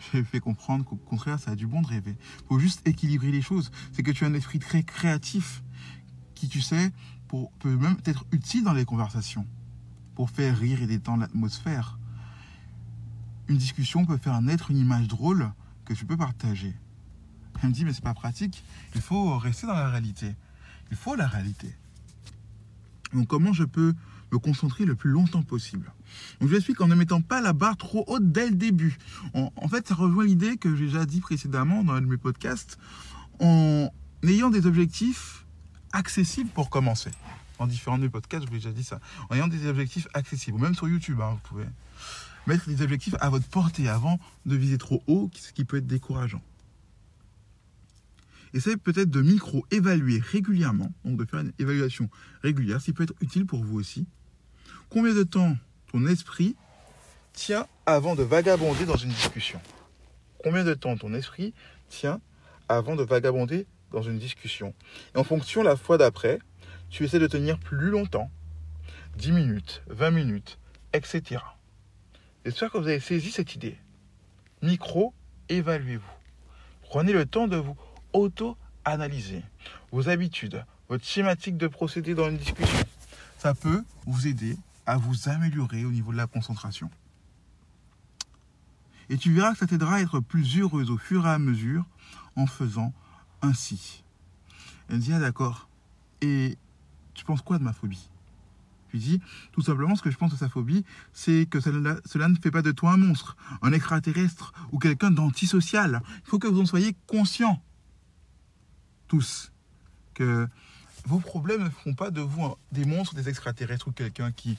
J'ai 0.12 0.24
fait 0.24 0.40
comprendre 0.40 0.84
qu'au 0.84 0.96
contraire, 0.96 1.38
ça 1.38 1.52
a 1.52 1.56
du 1.56 1.66
bon 1.66 1.82
de 1.82 1.86
rêver. 1.86 2.16
Il 2.40 2.46
faut 2.48 2.58
juste 2.58 2.86
équilibrer 2.86 3.30
les 3.30 3.42
choses. 3.42 3.70
C'est 3.92 4.02
que 4.02 4.10
tu 4.10 4.24
as 4.24 4.28
un 4.28 4.34
esprit 4.34 4.58
très 4.58 4.82
créatif 4.82 5.62
qui, 6.34 6.48
tu 6.48 6.60
sais, 6.60 6.92
peut 7.60 7.76
même 7.76 7.96
être 8.04 8.24
utile 8.30 8.64
dans 8.64 8.74
les 8.74 8.84
conversations 8.84 9.46
pour 10.14 10.28
faire 10.30 10.58
rire 10.58 10.82
et 10.82 10.86
détendre 10.86 11.20
l'atmosphère. 11.20 11.98
Une 13.48 13.56
discussion 13.56 14.04
peut 14.04 14.18
faire 14.18 14.40
naître 14.40 14.70
une 14.70 14.78
image 14.78 15.08
drôle 15.08 15.50
que 15.84 15.94
tu 15.94 16.04
peux 16.06 16.16
partager. 16.16 16.74
Elle 17.62 17.70
me 17.70 17.74
dit, 17.74 17.84
mais 17.84 17.92
c'est 17.92 18.04
pas 18.04 18.14
pratique. 18.14 18.64
Il 18.94 19.00
faut 19.00 19.36
rester 19.38 19.66
dans 19.66 19.74
la 19.74 19.88
réalité. 19.88 20.34
Il 20.90 20.96
faut 20.96 21.14
la 21.14 21.26
réalité. 21.26 21.74
Donc, 23.12 23.28
comment 23.28 23.52
je 23.52 23.64
peux 23.64 23.94
me 24.32 24.38
concentrer 24.38 24.84
le 24.84 24.94
plus 24.94 25.10
longtemps 25.10 25.42
possible? 25.42 25.92
Donc 26.40 26.48
je 26.48 26.54
vous 26.54 26.56
explique 26.56 26.80
en 26.80 26.88
ne 26.88 26.94
mettant 26.94 27.20
pas 27.20 27.40
la 27.40 27.52
barre 27.52 27.76
trop 27.76 28.04
haute 28.06 28.32
dès 28.32 28.48
le 28.48 28.56
début. 28.56 28.98
En, 29.34 29.68
fait, 29.68 29.86
ça 29.86 29.94
rejoint 29.94 30.24
l'idée 30.24 30.56
que 30.56 30.74
j'ai 30.76 30.86
déjà 30.86 31.06
dit 31.06 31.20
précédemment 31.20 31.84
dans 31.84 31.94
un 31.94 32.00
de 32.00 32.06
mes 32.06 32.16
podcasts, 32.16 32.78
en 33.40 33.90
ayant 34.22 34.50
des 34.50 34.66
objectifs 34.66 35.46
accessibles 35.92 36.50
pour 36.50 36.70
commencer. 36.70 37.10
Dans 37.58 37.66
différents 37.66 37.98
de 37.98 38.04
mes 38.04 38.08
podcasts, 38.08 38.44
je 38.44 38.50
vous 38.50 38.56
ai 38.56 38.58
déjà 38.58 38.72
dit 38.72 38.84
ça. 38.84 39.00
En 39.30 39.34
ayant 39.34 39.48
des 39.48 39.66
objectifs 39.66 40.08
accessibles, 40.14 40.58
même 40.58 40.74
sur 40.74 40.88
YouTube, 40.88 41.20
hein, 41.20 41.30
vous 41.32 41.48
pouvez 41.48 41.66
mettre 42.46 42.68
des 42.68 42.82
objectifs 42.82 43.14
à 43.20 43.30
votre 43.30 43.46
portée 43.46 43.88
avant 43.88 44.18
de 44.46 44.56
viser 44.56 44.78
trop 44.78 45.02
haut, 45.06 45.30
ce 45.34 45.52
qui 45.52 45.64
peut 45.64 45.78
être 45.78 45.86
décourageant. 45.86 46.42
Essayez 48.54 48.76
peut-être 48.76 49.10
de 49.10 49.22
micro-évaluer 49.22 50.18
régulièrement, 50.18 50.92
donc 51.04 51.18
de 51.18 51.24
faire 51.24 51.40
une 51.40 51.52
évaluation 51.58 52.10
régulière, 52.42 52.80
ce 52.80 52.86
qui 52.86 52.92
peut 52.92 53.04
être 53.04 53.14
utile 53.20 53.46
pour 53.46 53.64
vous 53.64 53.78
aussi. 53.78 54.06
Combien 54.90 55.14
de 55.14 55.22
temps 55.22 55.56
ton 55.90 56.06
esprit 56.06 56.54
tient 57.32 57.66
avant 57.86 58.14
de 58.14 58.22
vagabonder 58.22 58.84
dans 58.84 58.96
une 58.96 59.10
discussion? 59.10 59.60
Combien 60.42 60.64
de 60.64 60.74
temps 60.74 60.96
ton 60.96 61.14
esprit 61.14 61.54
tient 61.88 62.20
avant 62.68 62.94
de 62.94 63.02
vagabonder 63.02 63.66
dans 63.90 64.02
une 64.02 64.18
discussion? 64.18 64.74
Et 65.14 65.18
en 65.18 65.24
fonction, 65.24 65.62
la 65.62 65.76
fois 65.76 65.96
d'après, 65.96 66.38
tu 66.90 67.04
essaies 67.04 67.18
de 67.18 67.26
tenir 67.26 67.58
plus 67.58 67.88
longtemps, 67.88 68.30
10 69.16 69.32
minutes, 69.32 69.82
20 69.88 70.10
minutes, 70.10 70.58
etc. 70.92 71.40
J'espère 72.44 72.72
que 72.72 72.78
vous 72.78 72.88
avez 72.88 72.98
saisi 72.98 73.30
cette 73.30 73.54
idée. 73.54 73.78
Micro, 74.62 75.14
évaluez-vous. 75.48 76.02
Prenez 76.82 77.12
le 77.12 77.24
temps 77.24 77.46
de 77.46 77.56
vous 77.56 77.76
auto-analyser 78.12 79.44
vos 79.92 80.08
habitudes, 80.08 80.64
votre 80.88 81.04
schématique 81.04 81.56
de 81.56 81.68
procédé 81.68 82.14
dans 82.14 82.28
une 82.28 82.38
discussion. 82.38 82.78
Ça 83.38 83.54
peut 83.54 83.84
vous 84.06 84.26
aider 84.26 84.56
à 84.86 84.96
vous 84.96 85.28
améliorer 85.28 85.84
au 85.84 85.92
niveau 85.92 86.10
de 86.10 86.16
la 86.16 86.26
concentration. 86.26 86.90
Et 89.08 89.16
tu 89.16 89.32
verras 89.32 89.52
que 89.52 89.58
ça 89.58 89.66
t'aidera 89.66 89.96
à 89.96 90.00
être 90.00 90.18
plus 90.18 90.58
heureuse 90.58 90.90
au 90.90 90.98
fur 90.98 91.26
et 91.26 91.30
à 91.30 91.38
mesure 91.38 91.84
en 92.34 92.46
faisant 92.46 92.92
ainsi. 93.40 94.02
Elle 94.88 94.98
dit, 94.98 95.12
ah 95.12 95.20
d'accord. 95.20 95.68
Et 96.20 96.56
tu 97.14 97.24
penses 97.24 97.42
quoi 97.42 97.58
de 97.58 97.62
ma 97.62 97.72
phobie? 97.72 98.08
Tout 99.52 99.62
simplement, 99.62 99.96
ce 99.96 100.02
que 100.02 100.10
je 100.10 100.16
pense 100.16 100.32
de 100.32 100.36
sa 100.36 100.48
phobie, 100.48 100.84
c'est 101.12 101.46
que 101.46 101.60
cela, 101.60 102.28
ne 102.28 102.36
fait 102.36 102.50
pas 102.50 102.62
de 102.62 102.72
toi 102.72 102.92
un 102.92 102.96
monstre, 102.96 103.36
un 103.62 103.72
extraterrestre 103.72 104.52
ou 104.72 104.78
quelqu'un 104.78 105.10
d'antisocial. 105.10 106.02
Il 106.24 106.28
faut 106.28 106.38
que 106.38 106.48
vous 106.48 106.60
en 106.60 106.66
soyez 106.66 106.96
conscients, 107.06 107.62
tous, 109.08 109.52
que 110.14 110.48
vos 111.06 111.18
problèmes 111.18 111.64
ne 111.64 111.70
feront 111.70 111.94
pas 111.94 112.10
de 112.10 112.20
vous 112.20 112.54
des 112.70 112.84
monstres, 112.84 113.14
des 113.14 113.28
extraterrestres 113.28 113.88
ou 113.88 113.92
quelqu'un 113.92 114.32
qui 114.32 114.56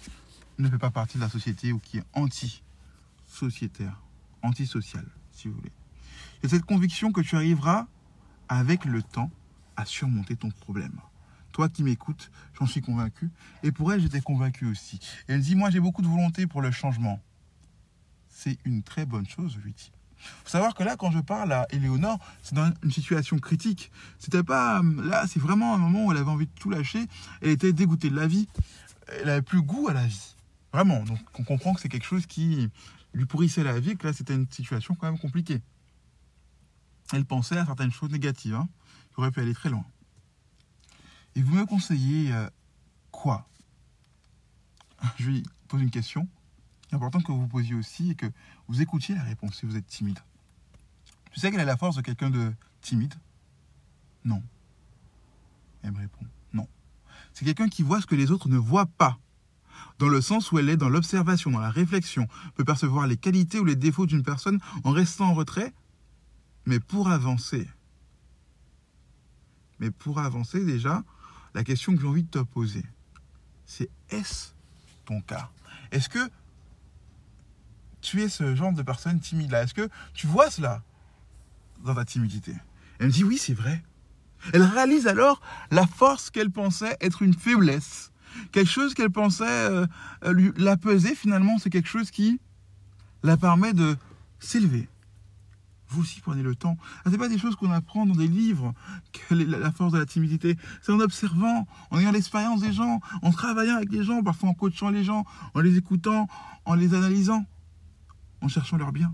ne 0.60 0.70
fait 0.70 0.78
pas 0.78 0.92
partie 0.92 1.18
de 1.18 1.24
la 1.24 1.30
société 1.30 1.72
ou 1.72 1.80
qui 1.80 1.98
est 1.98 2.04
anti-sociétaire, 2.13 4.00
antisocial, 4.42 5.06
si 5.32 5.48
vous 5.48 5.56
voulez. 5.56 5.72
Et 6.44 6.48
cette 6.48 6.66
conviction 6.66 7.12
que 7.12 7.22
tu 7.22 7.36
arriveras 7.36 7.88
avec 8.50 8.86
le 8.86 9.02
temps 9.02 9.32
à 9.75 9.86
surmonter 9.86 10.36
ton 10.36 10.52
problème. 10.52 11.00
Toi 11.53 11.69
qui 11.69 11.83
m'écoutes, 11.83 12.31
j'en 12.60 12.65
suis 12.65 12.81
convaincu. 12.81 13.29
Et 13.62 13.72
pour 13.72 13.93
elle, 13.93 14.01
j'étais 14.01 14.22
convaincu 14.22 14.65
aussi. 14.65 15.00
Elle 15.27 15.39
dit, 15.39 15.55
moi 15.55 15.69
j'ai 15.69 15.79
beaucoup 15.79 16.01
de 16.01 16.07
volonté 16.07 16.48
pour 16.48 16.62
le 16.62 16.72
changement. 16.72 17.22
C'est 18.27 18.57
une 18.65 18.83
très 18.83 19.05
bonne 19.05 19.27
chose, 19.27 19.53
je 19.55 19.60
lui 19.60 19.72
dis. 19.72 19.91
faut 20.17 20.50
savoir 20.50 20.74
que 20.74 20.83
là, 20.83 20.98
quand 20.98 21.12
je 21.12 21.19
parle 21.19 21.53
à 21.53 21.67
Éléonore, 21.69 22.17
c'est 22.41 22.55
dans 22.55 22.74
une 22.83 22.91
situation 22.91 23.38
critique. 23.38 23.91
C'était 24.17 24.43
pas. 24.43 24.81
Là, 24.98 25.25
c'est 25.27 25.39
vraiment 25.39 25.75
un 25.75 25.77
moment 25.77 26.05
où 26.07 26.12
elle 26.12 26.17
avait 26.17 26.31
envie 26.31 26.48
de 26.48 26.60
tout 26.60 26.72
lâcher. 26.72 27.05
Elle 27.41 27.51
était 27.51 27.72
dégoûtée 27.72 28.10
de 28.10 28.15
la 28.15 28.27
vie. 28.27 28.48
Elle 29.22 29.29
avait 29.29 29.43
plus 29.43 29.62
goût 29.62 29.88
à 29.88 29.93
la 29.93 30.05
vie. 30.05 30.36
Vraiment. 30.74 31.03
Donc, 31.03 31.19
on 31.38 31.43
comprend 31.43 31.74
que 31.75 31.81
c'est 31.81 31.89
quelque 31.89 32.07
chose 32.07 32.25
qui 32.25 32.69
lui 33.13 33.27
pourrissait 33.27 33.63
la 33.63 33.79
vie, 33.79 33.95
que 33.95 34.07
là, 34.07 34.13
c'était 34.13 34.33
une 34.33 34.50
situation 34.50 34.95
quand 34.95 35.05
même 35.05 35.19
compliquée. 35.19 35.62
Elle 37.13 37.25
pensait 37.25 37.57
à 37.57 37.65
certaines 37.65 37.91
choses 37.91 38.10
négatives, 38.10 38.55
hein, 38.55 38.67
qui 39.10 39.19
auraient 39.19 39.29
pu 39.29 39.39
aller 39.39 39.53
très 39.53 39.69
loin. 39.69 39.86
Et 41.36 41.42
vous 41.42 41.54
me 41.54 41.66
conseillez 41.66 42.32
euh, 42.32 42.50
quoi? 43.12 43.48
Je 45.18 45.30
lui 45.30 45.44
pose 45.68 45.82
une 45.82 45.92
question. 45.92 46.28
C'est 46.90 46.96
important 46.96 47.22
que 47.22 47.32
vous 47.32 47.42
vous 47.42 47.48
posiez 47.48 47.75
aussi 47.75 48.12
et 48.12 48.16
que 48.16 48.28
vous 48.68 48.82
écoutiez 48.82 49.16
la 49.16 49.24
réponse 49.24 49.58
si 49.58 49.66
vous 49.66 49.75
êtes 49.75 49.88
timide. 49.88 50.20
Tu 51.32 51.40
sais 51.40 51.50
quelle 51.50 51.60
est 51.60 51.66
la 51.66 51.78
force 51.78 51.96
de 51.96 52.02
quelqu'un 52.02 52.30
de 52.30 52.54
timide? 52.82 53.16
Non. 54.24 54.44
Elle 55.82 55.92
me 55.92 55.98
répond 55.98 56.25
non. 56.54 56.68
C'est 57.34 57.46
quelqu'un 57.46 57.68
qui 57.68 57.82
voit 57.82 58.00
ce 58.00 58.06
que 58.06 58.16
les 58.16 58.32
autres 58.32 58.48
ne 58.48 58.58
voient 58.58 58.86
pas. 58.86 59.18
Dans 60.00 60.08
le 60.08 60.22
sens 60.22 60.52
où 60.52 60.60
elle 60.60 60.70
est 60.70 60.78
dans 60.78 60.90
l'observation, 60.90 61.52
dans 61.52 61.60
la 61.60 61.72
réflexion, 61.72 62.28
peut 62.56 62.63
percevoir 62.63 63.08
les 63.08 63.18
qualités 63.18 63.60
ou 63.60 63.66
les 63.66 63.75
défauts 63.75 64.06
d'une 64.06 64.24
personne 64.24 64.60
en 64.84 64.92
restant 64.92 65.30
en 65.30 65.34
retrait. 65.34 65.74
Mais 66.66 66.80
pour 66.80 67.10
avancer, 67.10 67.68
mais 69.80 69.92
pour 69.92 70.20
avancer 70.20 70.63
déjà, 70.63 71.04
la 71.53 71.63
question 71.63 71.95
que 71.95 72.01
j'ai 72.01 72.07
envie 72.07 72.24
de 72.24 72.29
te 72.29 72.39
poser, 72.39 72.83
c'est 73.65 73.89
est-ce 74.10 74.51
ton 75.05 75.22
cas? 75.22 75.50
Est-ce 75.91 76.10
que 76.10 76.29
tu 78.01 78.22
es 78.22 78.29
ce 78.29 78.55
genre 78.55 78.74
de 78.74 78.81
personne 78.81 79.19
timide-là? 79.19 79.63
Est-ce 79.63 79.74
que 79.74 79.89
tu 80.13 80.27
vois 80.27 80.50
cela 80.50 80.81
dans 81.83 81.95
ta 81.95 82.05
timidité? 82.05 82.53
Elle 83.00 83.07
me 83.07 83.12
dit 83.12 83.24
oui, 83.24 83.38
c'est 83.38 83.53
vrai. 83.53 83.83
Elle 84.51 84.63
réalise 84.63 85.07
alors 85.07 85.41
la 85.72 85.88
force 85.88 86.29
qu'elle 86.29 86.51
pensait 86.51 86.98
être 87.00 87.22
une 87.22 87.33
faiblesse. 87.33 88.12
Quelque 88.51 88.69
chose 88.69 88.93
qu'elle 88.93 89.12
pensait 89.12 89.45
euh, 89.48 89.86
la 90.57 90.75
peser, 90.75 91.15
finalement, 91.15 91.60
c'est 91.60 91.69
quelque 91.69 91.88
chose 91.88 92.12
qui 92.12 92.39
la 93.22 93.38
permet 93.38 93.74
de 93.74 93.95
s'élever, 94.39 94.89
vous 95.93 96.01
aussi 96.01 96.19
prenez 96.21 96.41
le 96.41 96.55
temps. 96.55 96.77
Ce 97.05 97.09
n'est 97.09 97.17
pas 97.17 97.29
des 97.29 97.38
choses 97.38 97.55
qu'on 97.55 97.71
apprend 97.71 98.05
dans 98.05 98.15
des 98.15 98.27
livres, 98.27 98.73
que 99.12 99.35
la 99.35 99.71
force 99.71 99.93
de 99.93 100.00
la 100.00 100.05
timidité. 100.05 100.57
C'est 100.81 100.91
en 100.91 101.00
observant, 101.00 101.67
en 101.91 102.00
ayant 102.00 102.12
l'expérience 102.12 102.62
des 102.62 102.73
gens, 102.73 103.00
en 103.21 103.31
travaillant 103.31 103.75
avec 103.75 103.91
les 103.91 104.03
gens, 104.03 104.23
parfois 104.23 104.50
en 104.50 104.53
coachant 104.53 104.89
les 104.89 105.03
gens, 105.03 105.25
en 105.53 105.62
les 105.62 105.77
écoutant, 105.77 106.27
en 106.65 106.73
les 106.73 106.93
analysant, 106.95 107.45
en 108.41 108.47
cherchant 108.47 108.77
leur 108.77 108.91
bien. 108.91 109.13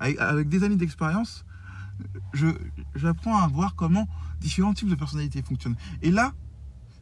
Avec, 0.00 0.48
des 0.48 0.64
années 0.64 0.76
d'expérience, 0.76 1.44
j'apprends 2.94 3.38
à 3.38 3.46
voir 3.46 3.76
comment 3.76 4.08
différents 4.40 4.74
types 4.74 4.88
de 4.88 4.96
personnalités 4.96 5.42
fonctionnent. 5.42 5.76
Et 6.00 6.10
là, 6.10 6.32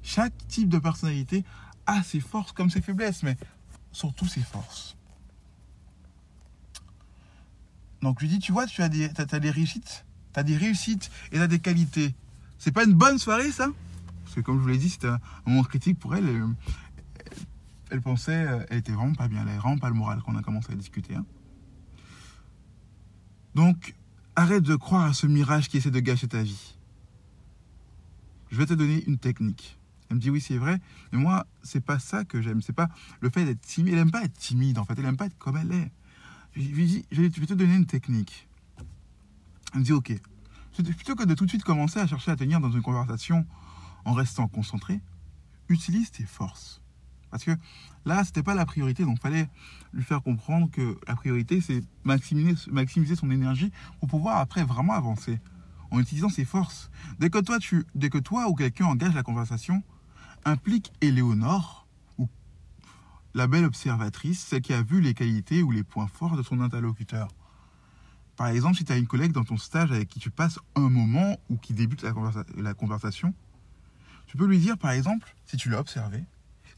chaque 0.03 0.37
type 0.49 0.69
de 0.69 0.79
personnalité 0.79 1.45
a 1.87 2.03
ses 2.03 2.21
forces 2.21 2.53
comme 2.53 2.71
ses 2.71 2.83
faiblesses, 2.83 3.23
mais 3.23 3.37
surtout 3.93 4.27
ses 4.27 4.43
forces. 4.43 4.97
Donc 8.03 8.19
je 8.21 8.27
lui 8.27 8.33
dis, 8.33 8.39
tu 8.39 8.53
vois, 8.53 8.67
tu 8.67 8.83
as 8.83 8.89
des, 8.89 9.11
as, 9.17 9.41
des 9.41 9.51
réussites, 9.51 10.05
tu 10.33 10.41
as 10.41 10.43
des 10.43 10.57
réussites 10.57 11.11
et 11.33 11.37
tu 11.37 11.43
as 11.43 11.47
des 11.47 11.59
qualités. 11.59 12.15
C'est 12.59 12.73
pas 12.73 12.85
une 12.85 12.95
bonne 12.95 13.19
soirée 13.19 13.51
ça? 13.53 13.69
Parce 14.25 14.35
que 14.37 14.41
comme 14.41 14.57
je 14.59 14.63
vous 14.63 14.69
l'ai 14.69 14.79
dit, 14.79 14.91
c'était 14.91 15.09
un 15.09 15.21
moment 15.47 15.65
critique 15.65 15.99
pour 15.99 16.15
elle. 16.15 16.25
Elle, 17.91 18.01
pensait, 18.01 18.47
elle 18.71 18.79
était 18.79 18.93
vraiment 18.93 19.15
pas 19.15 19.29
bien, 19.29 19.43
elle 19.43 19.49
avait 19.49 19.59
vraiment 19.59 19.79
pas 19.79 19.89
le 19.89 19.95
moral 19.95 20.21
quand 20.25 20.33
on 20.33 20.37
a 20.37 20.43
commencé 20.43 20.73
à 20.73 20.77
discuter. 20.77 21.15
Hein. 21.15 21.25
Donc 23.55 23.95
arrête 24.37 24.63
de 24.63 24.77
croire 24.77 25.05
à 25.05 25.13
ce 25.13 25.27
mirage 25.27 25.69
qui 25.69 25.79
essaie 25.79 25.91
de 25.91 26.01
gâcher 26.01 26.29
ta 26.29 26.43
vie. 26.43 26.77
Je 28.51 28.57
vais 28.57 28.67
te 28.67 28.75
donner 28.75 29.05
une 29.07 29.19
technique. 29.19 29.77
Elle 30.09 30.17
me 30.17 30.21
dit 30.21 30.31
oui 30.31 30.41
c'est 30.41 30.57
vrai, 30.57 30.81
mais 31.13 31.19
moi 31.19 31.47
c'est 31.63 31.85
pas 31.85 31.99
ça 31.99 32.25
que 32.25 32.41
j'aime, 32.41 32.63
c'est 32.63 32.73
pas 32.73 32.89
le 33.21 33.31
fait 33.31 33.45
d'être 33.45 33.61
timide. 33.61 33.95
Elle 33.95 34.01
aime 34.01 34.11
pas 34.11 34.23
être 34.23 34.39
timide 34.39 34.79
en 34.79 34.85
fait, 34.85 34.99
elle 34.99 35.05
aime 35.05 35.17
pas 35.17 35.27
être 35.27 35.39
comme 35.39 35.57
elle 35.57 35.73
est. 35.73 35.91
Je 36.57 36.63
lui 36.63 36.87
dis, 36.87 37.05
je 37.11 37.23
vais 37.23 37.31
te 37.31 37.55
donner 37.55 37.75
une 37.75 37.87
technique. 37.87 38.49
Elle 39.73 39.81
me 39.81 39.85
dit, 39.85 39.93
ok. 39.93 40.13
Plutôt 40.73 41.15
que 41.15 41.25
de 41.25 41.35
tout 41.35 41.45
de 41.45 41.51
suite 41.51 41.65
commencer 41.65 42.01
à 42.01 42.07
chercher 42.07 42.31
à 42.31 42.37
tenir 42.37 42.61
dans 42.61 42.71
une 42.71 42.83
conversation 42.83 43.47
en 44.05 44.13
restant 44.13 44.49
concentré, 44.49 45.01
utilise 45.69 46.11
tes 46.11 46.25
forces. 46.25 46.81
Parce 47.31 47.45
que 47.45 47.53
là, 48.05 48.25
ce 48.25 48.31
n'était 48.31 48.43
pas 48.43 48.55
la 48.55 48.67
priorité, 48.67 49.05
donc 49.05 49.19
il 49.19 49.21
fallait 49.21 49.49
lui 49.93 50.03
faire 50.03 50.23
comprendre 50.23 50.71
que 50.71 50.99
la 51.07 51.15
priorité, 51.15 51.61
c'est 51.61 51.83
maximiser, 52.03 53.15
son 53.15 53.31
énergie 53.31 53.71
pour 54.01 54.09
pouvoir 54.09 54.39
après 54.39 54.65
vraiment 54.65 54.95
avancer 54.95 55.39
en 55.91 56.01
utilisant 56.01 56.29
ses 56.29 56.45
forces. 56.45 56.91
Dès 57.19 57.31
que 57.31 57.39
toi, 57.39 57.59
dès 57.95 58.11
que 58.11 58.19
toi 58.19 58.49
ou 58.49 58.55
quelqu'un 58.55 58.87
engage 58.87 59.15
la 59.15 59.23
conversation, 59.23 59.83
implique 60.45 60.93
Éléonore 61.01 61.80
la 63.35 63.47
belle 63.47 63.65
observatrice, 63.65 64.41
celle 64.41 64.63
qui 64.63 64.73
a 64.73 64.83
vu 64.83 65.01
les 65.01 65.15
qualités 65.15 65.63
ou 65.63 65.71
les 65.71 65.85
points 65.85 66.09
forts 66.09 66.37
de 66.37 66.43
son 66.43 66.61
interlocuteur. 66.61 67.29
Par 68.37 68.49
exemple, 68.49 68.77
si 68.77 68.85
tu 68.85 68.93
as 68.93 68.97
une 68.97 69.07
collègue 69.07 69.33
dans 69.33 69.45
ton 69.45 69.57
stage 69.57 69.93
avec 69.93 70.09
qui 70.09 70.19
tu 70.19 70.31
passes 70.31 70.59
un 70.75 70.89
moment 70.89 71.37
ou 71.49 71.57
qui 71.57 71.75
débute 71.75 72.03
la, 72.03 72.75
conversation, 72.75 73.35
tu 74.27 74.37
peux 74.37 74.47
lui 74.47 74.59
dire, 74.59 74.79
par 74.79 74.93
exemple, 74.93 75.35
si 75.45 75.57
tu 75.57 75.69
l'as 75.69 75.79
observé, 75.79 76.25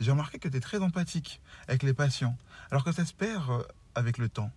j'ai 0.01 0.11
remarqué 0.11 0.39
que 0.39 0.49
tu 0.49 0.57
es 0.57 0.61
très 0.61 0.81
empathique 0.81 1.41
avec 1.69 1.85
les 1.85 1.95
patients, 1.95 2.37
alors 2.71 2.85
que 2.85 2.93
ça 2.93 3.05
se 3.05 3.15
perd 3.15 3.49
euh, 3.49 3.63
avec 3.95 4.19
le 4.19 4.29
temps. 4.29 4.51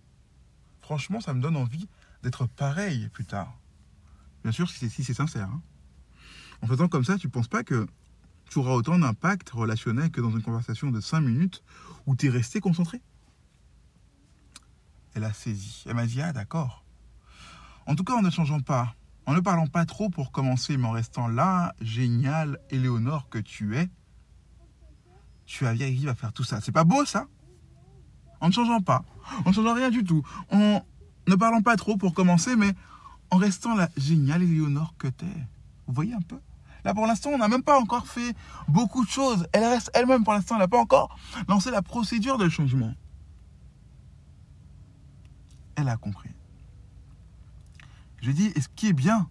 Franchement, 0.80 1.20
ça 1.20 1.32
me 1.32 1.40
donne 1.40 1.56
envie 1.56 1.88
d'être 2.22 2.46
pareil 2.46 3.08
plus 3.10 3.24
tard. 3.24 3.56
Bien 4.42 4.52
sûr, 4.52 4.68
si 4.68 4.90
c'est 4.90 5.14
sincère. 5.14 5.48
Hein. 5.48 5.62
En 6.62 6.66
faisant 6.66 6.88
comme 6.88 7.04
ça, 7.04 7.18
tu 7.18 7.28
ne 7.28 7.32
penses 7.32 7.48
pas 7.48 7.62
que 7.62 7.86
tu 8.50 8.58
auras 8.58 8.72
autant 8.72 8.98
d'impact 8.98 9.50
relationnel 9.50 10.10
que 10.10 10.20
dans 10.20 10.30
une 10.30 10.42
conversation 10.42 10.90
de 10.90 11.00
5 11.00 11.20
minutes 11.20 11.62
où 12.06 12.14
tu 12.16 12.26
es 12.26 12.30
resté 12.30 12.60
concentré. 12.60 13.00
Elle 15.14 15.24
a 15.24 15.32
saisi. 15.32 15.84
Elle 15.86 15.94
m'a 15.94 16.06
dit 16.06 16.20
Ah, 16.20 16.32
d'accord. 16.32 16.84
En 17.86 17.94
tout 17.94 18.04
cas, 18.04 18.14
en 18.14 18.22
ne 18.22 18.30
changeant 18.30 18.60
pas, 18.60 18.94
en 19.26 19.34
ne 19.34 19.40
parlant 19.40 19.66
pas 19.66 19.86
trop 19.86 20.10
pour 20.10 20.32
commencer, 20.32 20.76
mais 20.76 20.86
en 20.86 20.92
restant 20.92 21.28
là, 21.28 21.74
génial, 21.80 22.60
Éléonore 22.70 23.28
que 23.28 23.38
tu 23.38 23.76
es, 23.76 23.88
tu 25.46 25.66
arrives 25.66 26.08
à 26.08 26.14
faire 26.14 26.32
tout 26.32 26.44
ça. 26.44 26.60
C'est 26.60 26.72
pas 26.72 26.84
beau 26.84 27.04
ça? 27.04 27.26
En 28.40 28.48
ne 28.48 28.52
changeant 28.52 28.80
pas, 28.80 29.04
en 29.44 29.50
ne 29.50 29.54
changeant 29.54 29.74
rien 29.74 29.90
du 29.90 30.04
tout, 30.04 30.22
en 30.50 30.84
ne 31.26 31.34
parlant 31.34 31.62
pas 31.62 31.76
trop 31.76 31.96
pour 31.96 32.12
commencer, 32.12 32.56
mais 32.56 32.74
en 33.30 33.38
restant 33.38 33.74
la 33.74 33.88
géniale 33.96 34.42
Éléonore 34.42 34.94
que 34.98 35.08
t'es. 35.08 35.26
Vous 35.86 35.94
voyez 35.94 36.12
un 36.12 36.20
peu? 36.20 36.38
Là, 36.86 36.94
pour 36.94 37.08
l'instant, 37.08 37.30
on 37.30 37.38
n'a 37.38 37.48
même 37.48 37.64
pas 37.64 37.80
encore 37.80 38.06
fait 38.06 38.36
beaucoup 38.68 39.04
de 39.04 39.10
choses. 39.10 39.48
Elle 39.52 39.64
reste 39.64 39.90
elle-même, 39.92 40.22
pour 40.22 40.34
l'instant, 40.34 40.54
elle 40.54 40.60
n'a 40.60 40.68
pas 40.68 40.78
encore 40.78 41.18
lancé 41.48 41.72
la 41.72 41.82
procédure 41.82 42.38
de 42.38 42.48
changement. 42.48 42.94
Elle 45.74 45.88
a 45.88 45.96
compris. 45.96 46.30
Je 48.22 48.30
dis, 48.30 48.52
et 48.54 48.60
ce 48.60 48.68
qui 48.68 48.86
est 48.86 48.92
bien, 48.92 49.28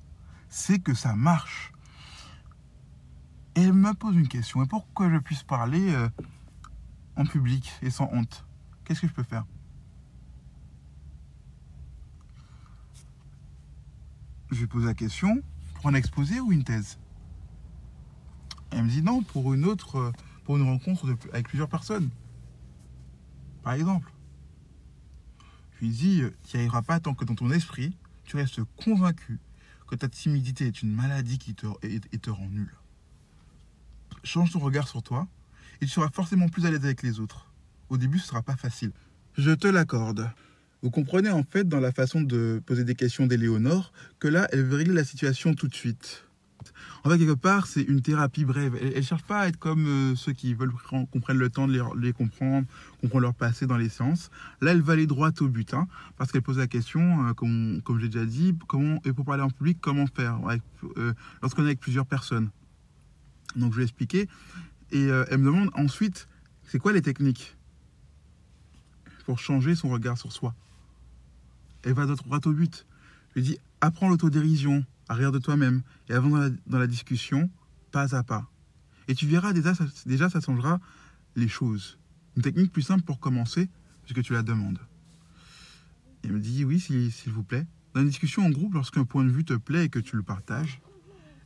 c'est 0.50 0.80
que 0.80 0.94
ça 0.94 1.16
marche. 1.16 1.72
Elle 3.54 3.72
me 3.72 3.94
pose 3.94 4.18
une 4.18 4.28
question. 4.28 4.62
Et 4.62 4.68
pour 4.68 4.86
je 5.00 5.18
puisse 5.20 5.44
parler 5.44 5.94
euh, 5.94 6.10
en 7.16 7.24
public 7.24 7.72
et 7.82 7.90
sans 7.90 8.10
honte, 8.12 8.46
qu'est-ce 8.84 9.00
que 9.00 9.08
je 9.08 9.14
peux 9.14 9.24
faire? 9.24 9.46
Je 14.52 14.60
lui 14.60 14.68
pose 14.68 14.84
la 14.84 14.94
question 14.94 15.42
pour 15.76 15.88
un 15.88 15.94
exposé 15.94 16.42
ou 16.42 16.52
une 16.52 16.66
thèse? 16.66 17.00
Elle 18.76 18.84
me 18.84 18.90
dit 18.90 19.02
non, 19.02 19.24
pour 19.24 19.54
une 19.54 19.64
autre, 19.66 19.96
euh, 19.98 20.12
rencontre 20.48 21.16
avec 21.32 21.48
plusieurs 21.48 21.70
personnes. 21.70 22.10
Par 23.64 23.74
exemple. 23.74 24.12
Je 25.76 25.86
lui 25.86 25.90
dis, 25.90 26.22
euh, 26.22 26.36
tu 26.44 26.58
n'y 26.58 26.62
arriveras 26.62 26.82
pas 26.82 27.00
tant 27.00 27.14
que 27.14 27.26
dans 27.26 27.36
ton 27.36 27.52
esprit, 27.52 27.98
tu 28.26 28.36
restes 28.36 28.62
convaincu 28.76 29.40
que 29.88 29.96
ta 29.96 30.10
timidité 30.10 30.68
est 30.68 30.82
une 30.82 30.92
maladie 30.92 31.38
qui 31.38 31.54
te 31.54 32.30
rend 32.30 32.50
nul. 32.50 32.70
Change 34.24 34.52
ton 34.52 34.60
regard 34.60 34.88
sur 34.88 35.04
toi 35.04 35.28
et 35.80 35.86
tu 35.86 35.92
seras 35.92 36.10
forcément 36.10 36.50
plus 36.50 36.66
à 36.66 36.72
l'aise 36.72 36.84
avec 36.84 37.02
les 37.02 37.20
autres. 37.20 37.52
Au 37.90 37.98
début, 37.98 38.18
ce 38.18 38.26
ne 38.26 38.28
sera 38.30 38.42
pas 38.42 38.56
facile. 38.56 38.92
Je 39.38 39.52
te 39.52 39.68
l'accorde. 39.68 40.30
Vous 40.82 40.90
comprenez 40.90 41.30
en 41.30 41.44
fait 41.44 41.68
dans 41.68 41.80
la 41.80 41.92
façon 41.92 42.22
de 42.22 42.62
poser 42.66 42.84
des 42.84 42.96
questions 42.96 43.26
d'Éléonore 43.26 43.92
que 44.20 44.28
là, 44.28 44.48
elle 44.52 44.64
veut 44.64 44.78
régler 44.78 44.94
la 44.94 45.04
situation 45.04 45.54
tout 45.54 45.68
de 45.68 45.76
suite. 45.76 46.26
En 47.04 47.10
fait, 47.10 47.18
quelque 47.18 47.34
part, 47.34 47.68
c'est 47.68 47.82
une 47.82 48.02
thérapie 48.02 48.46
brève. 48.46 48.76
Elle 48.82 48.96
ne 48.96 49.02
cherche 49.02 49.24
pas 49.24 49.42
à 49.42 49.48
être 49.48 49.58
comme 49.58 49.86
euh, 49.86 50.16
ceux 50.16 50.34
qui 50.34 50.54
veulent 50.54 50.74
qu'on 50.90 51.20
prenne 51.20 51.38
le 51.38 51.50
temps 51.50 51.68
de 51.68 51.82
les, 52.00 52.14
comprendre, 52.14 52.68
qu'on 53.00 53.08
prenne 53.08 53.22
leur 53.22 53.34
passé 53.34 53.68
dans 53.68 53.78
les 53.78 53.90
séances. 53.90 54.32
Là, 54.62 54.72
elle 54.72 54.82
va 54.82 54.94
aller 54.94 55.08
droit 55.08 55.32
au 55.40 55.48
but, 55.48 55.74
hein, 55.74 55.88
parce 56.18 56.32
qu'elle 56.32 56.42
pose 56.42 56.58
la 56.58 56.68
question, 56.68 57.28
euh, 57.28 57.34
comme, 57.34 57.82
comme 57.84 58.00
j'ai 58.00 58.10
déjà 58.10 58.26
dit, 58.26 58.56
comment, 58.68 59.00
et 59.06 59.14
pour 59.14 59.26
parler 59.26 59.44
en 59.44 59.50
public, 59.50 59.78
comment 59.82 60.08
faire 60.08 60.40
euh, 60.98 61.14
lorsqu'on 61.42 61.64
est 61.64 61.68
avec 61.68 61.80
plusieurs 61.80 62.06
personnes. 62.06 62.50
Donc, 63.56 63.74
je 63.74 63.78
vais 63.78 63.84
expliquer. 63.84 64.28
Et 64.92 65.08
elle 65.08 65.40
me 65.40 65.46
demande 65.46 65.72
ensuite, 65.74 66.28
c'est 66.64 66.78
quoi 66.78 66.94
les 66.94 67.02
techniques 67.02 67.56
pour 69.26 69.40
changer 69.40 69.76
son 69.76 69.90
regard 69.90 70.18
sur 70.18 70.32
soi? 70.32 70.54
Elle 71.84 71.94
va 71.94 72.06
droit 72.06 72.40
au 72.46 72.52
but. 72.52 72.86
Je 73.30 73.40
lui 73.40 73.48
dis, 73.48 73.58
apprends 73.82 74.10
l'autodérision, 74.10 74.86
arrière 75.10 75.32
de 75.32 75.40
toi-même 75.40 75.82
et 76.10 76.14
avant 76.14 76.50
dans 76.68 76.80
la, 76.80 76.88
discussion, 76.88 77.50
pas 77.92 78.16
à 78.16 78.24
pas. 78.24 78.50
Et 79.08 79.16
tu 79.16 79.28
verras 79.28 79.54
déjà 79.54 79.76
ça, 79.76 79.86
déjà, 80.06 80.30
ça 80.30 80.42
changera 80.42 80.80
les 81.36 81.48
choses. 81.48 82.00
Une 82.36 82.42
technique 82.42 82.72
plus 82.72 82.82
simple 82.82 83.04
pour 83.04 83.20
commencer, 83.20 83.70
puisque 84.04 84.24
tu 84.24 84.34
la 84.34 84.44
demandes. 84.44 84.80
Il 86.24 86.34
me 86.34 86.40
dit 86.40 86.66
oui, 86.66 86.80
s'il 86.80 87.12
vous 87.28 87.44
plaît. 87.44 87.68
Dans 87.94 88.02
une 88.02 88.08
discussion 88.08 88.46
en 88.46 88.50
groupe, 88.50 88.74
lorsqu'un 88.74 89.06
point 89.06 89.24
de 89.24 89.30
vue 89.30 89.46
te 89.46 89.54
plaît 89.54 89.86
et 89.86 89.90
que 89.90 90.00
tu 90.00 90.16
le 90.16 90.24
partages, 90.24 90.82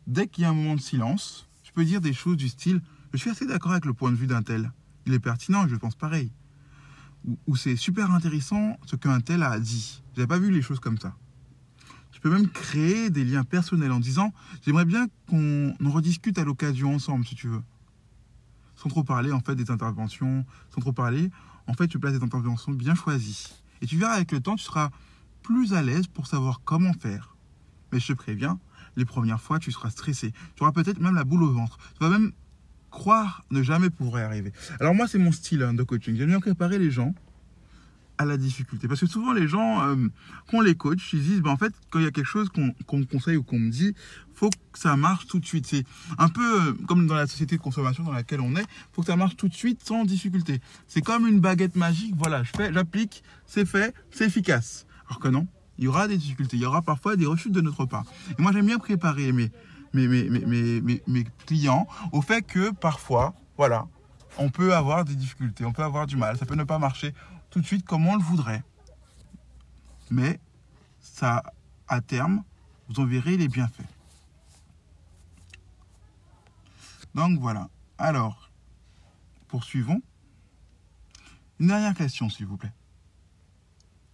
dès 0.07 0.27
qu'il 0.27 0.43
y 0.43 0.45
a 0.45 0.49
un 0.49 0.53
moment 0.53 0.75
de 0.75 0.81
silence, 0.81 1.47
tu 1.63 1.73
peux 1.73 1.85
dire 1.85 2.01
des 2.01 2.13
choses 2.13 2.37
du 2.37 2.49
style 2.49 2.81
Je 3.13 3.17
suis 3.17 3.29
assez 3.29 3.45
d'accord 3.45 3.71
avec 3.71 3.85
le 3.85 3.93
point 3.93 4.11
de 4.11 4.15
vue 4.15 4.27
d'un 4.27 4.41
tel. 4.41 4.71
Il 5.05 5.13
est 5.13 5.19
pertinent 5.19 5.67
je 5.67 5.75
pense 5.75 5.95
pareil. 5.95 6.31
Ou, 7.25 7.37
ou 7.45 7.55
c'est 7.55 7.75
super 7.75 8.11
intéressant 8.11 8.79
ce 8.85 8.95
qu'un 8.95 9.19
tel 9.19 9.43
a 9.43 9.59
dit. 9.59 10.01
J'avais 10.15 10.27
pas 10.27 10.39
vu 10.39 10.49
les 10.51 10.61
choses 10.61 10.79
comme 10.79 10.97
ça. 10.97 11.15
Tu 12.19 12.23
peux 12.23 12.31
même 12.31 12.49
créer 12.49 13.09
des 13.09 13.23
liens 13.23 13.45
personnels 13.45 13.93
en 13.93 14.01
disant 14.01 14.33
j'aimerais 14.65 14.83
bien 14.83 15.07
qu'on 15.29 15.73
rediscute 15.85 16.37
à 16.37 16.43
l'occasion 16.43 16.93
ensemble 16.93 17.25
si 17.25 17.35
tu 17.35 17.47
veux. 17.47 17.61
Sans 18.75 18.89
trop 18.89 19.05
parler 19.05 19.31
en 19.31 19.39
fait 19.39 19.55
des 19.55 19.71
interventions, 19.71 20.45
sans 20.75 20.81
trop 20.81 20.91
parler, 20.91 21.31
en 21.67 21.73
fait 21.73 21.87
tu 21.87 21.97
places 21.97 22.17
des 22.17 22.23
interventions 22.23 22.73
bien 22.73 22.93
choisies. 22.93 23.47
Et 23.81 23.85
tu 23.85 23.97
verras 23.97 24.13
avec 24.13 24.33
le 24.33 24.41
temps, 24.41 24.57
tu 24.57 24.65
seras 24.65 24.89
plus 25.43 25.73
à 25.73 25.81
l'aise 25.81 26.07
pour 26.07 26.27
savoir 26.27 26.61
comment 26.65 26.91
faire. 26.91 27.37
Mais 27.93 28.01
je 28.01 28.07
te 28.07 28.13
préviens, 28.13 28.59
les 28.97 29.05
premières 29.05 29.41
fois, 29.41 29.59
tu 29.59 29.71
seras 29.71 29.89
stressé. 29.89 30.33
Tu 30.55 30.63
auras 30.63 30.73
peut-être 30.73 30.99
même 30.99 31.15
la 31.15 31.23
boule 31.23 31.43
au 31.43 31.51
ventre. 31.51 31.77
Tu 31.93 32.03
vas 32.03 32.09
même 32.09 32.33
croire 32.91 33.45
ne 33.49 33.63
jamais 33.63 33.89
pouvoir 33.89 34.21
y 34.21 34.25
arriver. 34.25 34.51
Alors 34.79 34.93
moi, 34.93 35.07
c'est 35.07 35.19
mon 35.19 35.31
style 35.31 35.63
hein, 35.63 35.73
de 35.73 35.83
coaching. 35.83 36.17
J'aime 36.17 36.27
bien 36.27 36.39
préparer 36.39 36.79
les 36.79 36.91
gens 36.91 37.13
à 38.19 38.25
la 38.25 38.35
difficulté. 38.35 38.87
Parce 38.89 38.99
que 38.99 39.07
souvent, 39.07 39.31
les 39.31 39.47
gens, 39.47 39.81
euh, 39.81 39.95
quand 40.51 40.57
on 40.57 40.61
les 40.61 40.75
coach, 40.75 41.13
ils 41.13 41.23
disent, 41.23 41.41
ben, 41.41 41.51
en 41.51 41.57
fait, 41.57 41.73
quand 41.89 41.99
il 41.99 42.05
y 42.05 42.07
a 42.07 42.11
quelque 42.11 42.27
chose 42.27 42.49
qu'on 42.49 42.97
me 42.97 43.05
conseille 43.05 43.37
ou 43.37 43.43
qu'on 43.43 43.57
me 43.57 43.71
dit, 43.71 43.95
faut 44.35 44.49
que 44.49 44.77
ça 44.77 44.97
marche 44.97 45.25
tout 45.25 45.39
de 45.39 45.45
suite. 45.45 45.65
C'est 45.65 45.85
un 46.17 46.27
peu 46.27 46.61
euh, 46.61 46.73
comme 46.85 47.07
dans 47.07 47.15
la 47.15 47.27
société 47.27 47.55
de 47.55 47.61
consommation 47.61 48.03
dans 48.03 48.11
laquelle 48.11 48.41
on 48.41 48.57
est, 48.57 48.65
faut 48.91 49.01
que 49.01 49.07
ça 49.07 49.15
marche 49.15 49.37
tout 49.37 49.47
de 49.47 49.53
suite 49.53 49.81
sans 49.85 50.03
difficulté. 50.03 50.59
C'est 50.87 51.01
comme 51.01 51.27
une 51.27 51.39
baguette 51.39 51.77
magique, 51.77 52.13
voilà, 52.17 52.43
je 52.43 52.51
fais, 52.55 52.73
j'applique, 52.73 53.23
c'est 53.45 53.65
fait, 53.65 53.95
c'est 54.11 54.25
efficace. 54.25 54.85
Alors 55.07 55.19
que 55.19 55.29
non, 55.29 55.47
il 55.77 55.85
y 55.85 55.87
aura 55.87 56.09
des 56.09 56.17
difficultés, 56.17 56.57
il 56.57 56.63
y 56.63 56.65
aura 56.65 56.81
parfois 56.81 57.15
des 57.15 57.25
rechutes 57.25 57.53
de 57.53 57.61
notre 57.61 57.85
part. 57.85 58.03
Et 58.37 58.41
moi, 58.41 58.51
j'aime 58.51 58.65
bien 58.65 58.79
préparer 58.79 59.31
mes, 59.31 59.49
mes 59.93 61.23
clients 61.45 61.87
au 62.11 62.21
fait 62.21 62.41
que 62.41 62.71
parfois, 62.71 63.33
voilà, 63.55 63.87
on 64.37 64.49
peut 64.49 64.73
avoir 64.73 65.05
des 65.05 65.15
difficultés, 65.15 65.63
on 65.63 65.71
peut 65.71 65.83
avoir 65.83 66.05
du 66.05 66.17
mal, 66.17 66.37
ça 66.37 66.45
peut 66.45 66.55
ne 66.55 66.65
pas 66.65 66.79
marcher 66.79 67.13
tout 67.49 67.59
de 67.59 67.65
suite 67.65 67.85
comme 67.85 68.07
on 68.07 68.15
le 68.15 68.23
voudrait. 68.23 68.63
Mais 70.09 70.39
ça, 70.99 71.43
à 71.87 72.01
terme, 72.01 72.43
vous 72.87 72.99
en 72.99 73.05
verrez 73.05 73.37
les 73.37 73.47
bienfaits. 73.47 73.87
Donc 77.15 77.39
voilà. 77.39 77.69
Alors, 77.97 78.49
poursuivons. 79.47 80.01
Une 81.59 81.67
dernière 81.67 81.93
question, 81.93 82.29
s'il 82.29 82.45
vous 82.45 82.57
plaît. 82.57 82.73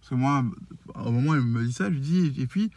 Parce 0.00 0.10
que 0.10 0.14
moi, 0.14 0.44
au 0.94 1.10
moment 1.12 1.30
où 1.30 1.34
elle 1.34 1.42
me 1.42 1.64
dit 1.64 1.72
ça, 1.72 1.84
je 1.84 1.90
lui 1.90 2.00
dis, 2.00 2.40
et 2.40 2.46
puis, 2.46 2.70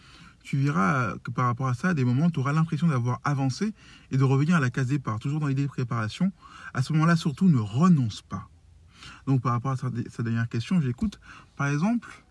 tu 0.43 0.57
verras 0.57 1.15
que 1.23 1.31
par 1.31 1.45
rapport 1.45 1.67
à 1.67 1.73
ça, 1.73 1.89
à 1.89 1.93
des 1.93 2.03
moments, 2.03 2.29
tu 2.29 2.39
auras 2.39 2.53
l'impression 2.53 2.87
d'avoir 2.87 3.19
avancé 3.23 3.73
et 4.11 4.17
de 4.17 4.23
revenir 4.23 4.55
à 4.55 4.59
la 4.59 4.69
case 4.69 4.87
départ, 4.87 5.19
toujours 5.19 5.39
dans 5.39 5.47
l'idée 5.47 5.63
de 5.63 5.67
préparation. 5.67 6.31
À 6.73 6.81
ce 6.81 6.93
moment-là, 6.93 7.15
surtout, 7.15 7.47
ne 7.47 7.59
renonce 7.59 8.21
pas. 8.21 8.47
Donc 9.27 9.41
par 9.41 9.53
rapport 9.53 9.71
à 9.71 9.77
sa, 9.77 9.89
dernière 10.23 10.49
question, 10.49 10.81
j'écoute, 10.81 11.19
par 11.55 11.67
exemple, 11.67 12.23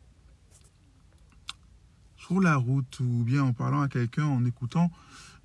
sur 2.16 2.40
la 2.40 2.56
route 2.56 3.00
ou 3.00 3.24
bien 3.24 3.42
en 3.42 3.52
parlant 3.52 3.82
à 3.82 3.88
quelqu'un, 3.88 4.26
en 4.26 4.44
écoutant, 4.44 4.90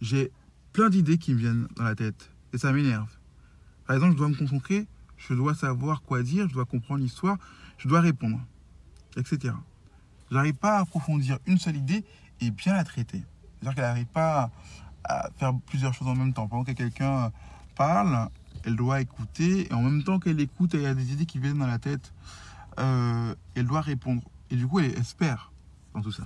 j'ai 0.02 0.32
plein 0.74 0.90
d'idées 0.90 1.18
qui 1.18 1.34
me 1.34 1.40
viennent 1.40 1.68
dans 1.76 1.84
la 1.84 1.96
tête 1.96 2.30
et 2.52 2.58
ça 2.58 2.72
m'énerve. 2.72 3.10
Par 3.86 3.96
exemple, 3.96 4.14
je 4.14 4.18
dois 4.18 4.30
me 4.30 4.36
concentrer, 4.36 4.88
je 5.18 5.34
dois 5.34 5.56
savoir 5.56 6.02
quoi 6.02 6.24
dire, 6.24 6.48
je 6.50 6.54
dois 6.54 6.66
comprendre 6.66 7.02
l'histoire, 7.02 7.38
je 7.78 7.88
dois 7.88 8.02
répondre, 8.02 8.40
etc. 9.18 9.54
Je 10.30 10.36
n'arrive 10.36 10.56
pas 10.56 10.78
à 10.78 10.82
approfondir 10.82 11.40
une 11.46 11.58
seule 11.58 11.78
idée 11.78 12.04
et 12.42 12.52
bien 12.52 12.74
la 12.74 12.84
traiter. 12.84 13.24
C'est-à-dire 13.60 13.76
qu'elle 13.76 13.86
n'arrive 13.86 14.08
pas 14.08 14.52
à 15.04 15.30
faire 15.38 15.54
plusieurs 15.68 15.94
choses 15.94 16.08
en 16.08 16.16
même 16.16 16.34
temps. 16.34 16.48
Pendant 16.48 16.64
que 16.64 16.72
quelqu'un 16.72 17.32
parle, 17.76 18.30
elle 18.63 18.76
doit 18.76 19.02
écouter, 19.02 19.67
et 19.69 19.73
en 19.73 19.82
même 19.82 20.04
temps 20.04 20.19
qu'elle 20.19 20.39
écoute, 20.39 20.73
elle 20.73 20.86
a 20.86 20.93
des 20.93 21.12
idées 21.12 21.26
qui 21.26 21.39
viennent 21.39 21.60
dans 21.60 21.67
la 21.67 21.80
tête, 21.80 22.13
euh, 22.80 23.36
elle 23.56 23.67
doit 23.67 23.82
répondre. 23.82 24.23
Et 24.49 24.56
du 24.56 24.67
coup, 24.67 24.80
elle 24.80 24.97
espère 24.97 25.52
dans 25.93 26.02
tout 26.02 26.12
ça. 26.12 26.23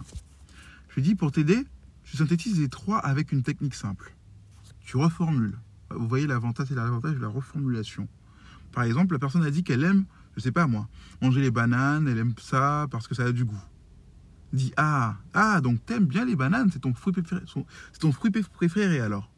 Je 0.90 0.96
lui 0.96 1.02
dis, 1.02 1.16
pour 1.16 1.32
t'aider, 1.32 1.66
je 2.04 2.18
synthétise 2.18 2.60
les 2.60 2.70
trois 2.70 3.00
avec 3.00 3.32
une 3.32 3.44
technique 3.44 3.76
simple. 3.76 4.16
Tu 4.82 4.98
reformules. 4.98 5.58
Vous 5.90 6.08
voyez, 6.08 6.28
l'avantage, 6.28 6.68
c'est 6.70 6.76
l'avantage 6.76 7.16
de 7.16 7.22
la 7.22 7.28
reformulation. 7.28 8.08
Par 8.72 8.84
exemple, 8.84 9.14
la 9.14 9.20
personne 9.20 9.44
a 9.44 9.52
dit 9.52 9.64
qu'elle 9.64 9.84
aime, 9.84 10.06
je 10.36 10.42
sais 10.42 10.52
pas 10.52 10.68
moi, 10.68 10.88
manger 11.22 11.42
les 11.42 11.52
bananes, 11.52 12.08
elle 12.08 12.18
aime 12.18 12.34
ça 12.40 12.88
parce 12.92 13.08
que 13.08 13.16
ça 13.16 13.24
a 13.24 13.32
du 13.32 13.46
goût. 13.46 13.64
Dis, 14.54 14.72
ah, 14.78 15.16
ah, 15.34 15.62
donc 15.62 15.86
t'aimes 15.86 16.06
bien 16.06 16.26
les 16.26 16.36
bananes, 16.36 16.70
c'est 16.72 16.80
ton 16.80 16.94
c'est 16.96 18.00
ton 18.00 18.12
fruit 18.12 18.32
préféré 18.32 19.02
alors 19.02 19.30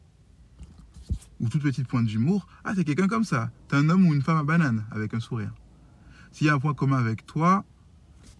ou 1.40 1.48
toute 1.48 1.62
petite 1.62 1.88
pointe 1.88 2.06
d'humour, 2.06 2.46
ah, 2.64 2.72
c'est 2.76 2.84
quelqu'un 2.84 3.08
comme 3.08 3.24
ça. 3.24 3.50
T'es 3.68 3.76
un 3.76 3.88
homme 3.88 4.06
ou 4.06 4.14
une 4.14 4.22
femme 4.22 4.36
à 4.36 4.44
banane, 4.44 4.84
avec 4.90 5.14
un 5.14 5.20
sourire. 5.20 5.52
S'il 6.32 6.46
y 6.46 6.50
a 6.50 6.54
un 6.54 6.58
point 6.58 6.74
commun 6.74 6.98
avec 6.98 7.26
toi, 7.26 7.64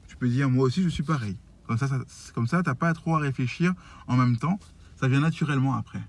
tu 0.06 0.16
peux 0.16 0.28
dire, 0.28 0.48
moi 0.50 0.64
aussi, 0.64 0.82
je 0.82 0.88
suis 0.88 1.02
pareil. 1.02 1.36
Comme 1.66 1.78
ça, 1.78 1.88
comme 2.34 2.46
ça, 2.46 2.62
t'as 2.62 2.74
pas 2.74 2.92
trop 2.94 3.16
à 3.16 3.18
réfléchir 3.18 3.74
en 4.06 4.16
même 4.16 4.36
temps. 4.36 4.58
Ça 4.96 5.08
vient 5.08 5.20
naturellement 5.20 5.74
après. 5.74 6.02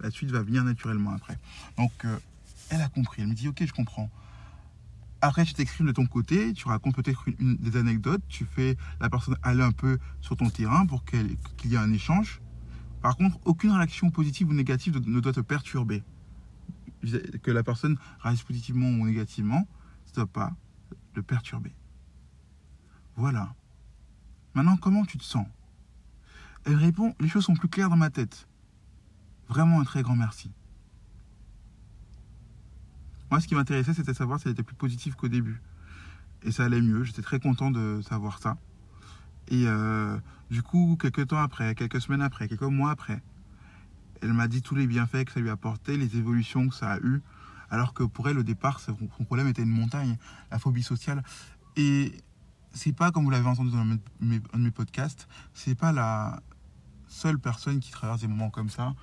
La 0.00 0.10
suite 0.10 0.30
va 0.30 0.42
venir 0.42 0.64
naturellement 0.64 1.10
après. 1.10 1.38
Donc, 1.76 1.92
euh, 2.04 2.16
elle 2.70 2.80
a 2.80 2.88
compris. 2.88 3.22
Elle 3.22 3.28
me 3.28 3.34
dit, 3.34 3.48
ok, 3.48 3.64
je 3.64 3.72
comprends. 3.72 4.10
Après, 5.20 5.44
tu 5.44 5.54
t'exprimes 5.54 5.86
de 5.86 5.92
ton 5.92 6.06
côté, 6.06 6.52
tu 6.52 6.66
racontes 6.66 6.96
peut-être 6.96 7.24
des 7.38 7.76
anecdotes, 7.76 8.22
tu 8.28 8.44
fais 8.44 8.76
la 9.00 9.08
personne 9.08 9.36
aller 9.42 9.62
un 9.62 9.70
peu 9.70 9.98
sur 10.20 10.36
ton 10.36 10.50
terrain 10.50 10.84
pour 10.84 11.04
qu'il 11.04 11.36
y 11.64 11.74
ait 11.74 11.78
un 11.78 11.92
échange. 11.92 12.40
Par 13.02 13.16
contre, 13.16 13.38
aucune 13.44 13.70
réaction 13.70 14.10
positive 14.10 14.48
ou 14.48 14.52
négative 14.52 15.00
ne 15.06 15.20
doit 15.20 15.32
te 15.32 15.40
perturber 15.40 16.02
que 17.42 17.50
la 17.50 17.62
personne 17.62 17.98
réagisse 18.20 18.44
positivement 18.44 18.88
ou 18.88 19.06
négativement, 19.06 19.66
ça 20.06 20.12
ne 20.12 20.16
doit 20.16 20.26
pas 20.26 20.52
le 21.14 21.22
perturber. 21.22 21.74
Voilà. 23.16 23.54
Maintenant, 24.54 24.76
comment 24.76 25.04
tu 25.04 25.18
te 25.18 25.24
sens? 25.24 25.46
Elle 26.64 26.76
répond, 26.76 27.14
les 27.20 27.28
choses 27.28 27.44
sont 27.44 27.54
plus 27.54 27.68
claires 27.68 27.90
dans 27.90 27.96
ma 27.96 28.10
tête. 28.10 28.46
Vraiment 29.48 29.80
un 29.80 29.84
très 29.84 30.02
grand 30.02 30.16
merci. 30.16 30.52
Moi, 33.30 33.40
ce 33.40 33.48
qui 33.48 33.54
m'intéressait, 33.54 33.94
c'était 33.94 34.12
de 34.12 34.16
savoir 34.16 34.38
si 34.38 34.46
elle 34.46 34.52
était 34.52 34.62
plus 34.62 34.76
positive 34.76 35.16
qu'au 35.16 35.28
début. 35.28 35.60
Et 36.42 36.52
ça 36.52 36.64
allait 36.64 36.80
mieux. 36.80 37.02
J'étais 37.04 37.22
très 37.22 37.40
content 37.40 37.70
de 37.70 38.00
savoir 38.02 38.38
ça. 38.38 38.58
Et 39.48 39.66
euh, 39.66 40.18
du 40.50 40.62
coup, 40.62 40.96
quelques 41.00 41.28
temps 41.28 41.38
après, 41.38 41.74
quelques 41.74 42.00
semaines 42.00 42.22
après, 42.22 42.48
quelques 42.48 42.62
mois 42.62 42.90
après, 42.90 43.22
elle 44.22 44.32
m'a 44.32 44.48
dit 44.48 44.62
tous 44.62 44.74
les 44.74 44.86
bienfaits 44.86 45.24
que 45.24 45.32
ça 45.32 45.40
lui 45.40 45.50
apportait, 45.50 45.96
les 45.96 46.16
évolutions 46.16 46.68
que 46.68 46.74
ça 46.74 46.92
a 46.92 46.98
eu. 46.98 47.22
Alors 47.70 47.94
que 47.94 48.02
pour 48.02 48.28
elle, 48.28 48.38
au 48.38 48.42
départ, 48.42 48.80
son 48.80 49.24
problème 49.24 49.48
était 49.48 49.62
une 49.62 49.70
montagne, 49.70 50.16
la 50.50 50.58
phobie 50.58 50.82
sociale. 50.82 51.22
Et 51.76 52.12
c'est 52.72 52.92
pas, 52.92 53.10
comme 53.10 53.24
vous 53.24 53.30
l'avez 53.30 53.48
entendu 53.48 53.70
dans 53.70 53.78
un 53.78 53.86
de 53.86 54.58
mes 54.58 54.70
podcasts, 54.70 55.26
c'est 55.54 55.74
pas 55.74 55.92
la 55.92 56.40
seule 57.08 57.38
personne 57.38 57.80
qui 57.80 57.90
traverse 57.90 58.20
des 58.20 58.28
moments 58.28 58.50
comme 58.50 58.70
ça. 58.70 58.94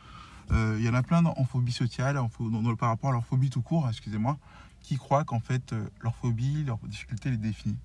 Euh, 0.52 0.78
il 0.80 0.86
y 0.86 0.90
en 0.90 0.94
a 0.94 1.04
plein 1.04 1.24
en 1.24 1.46
phobie 1.46 1.72
sociale, 1.72 2.18
en, 2.18 2.30
par 2.76 2.90
rapport 2.90 3.12
à 3.12 3.14
leur 3.14 3.26
phobie 3.26 3.50
tout 3.50 3.62
court, 3.62 3.88
excusez-moi, 3.88 4.38
qui 4.82 4.98
croient 4.98 5.24
qu'en 5.24 5.40
fait, 5.40 5.74
euh, 5.74 5.88
leur 6.02 6.16
phobie, 6.16 6.64
leur 6.64 6.80
difficulté 6.80 7.30
les 7.30 7.38
définit. 7.38 7.78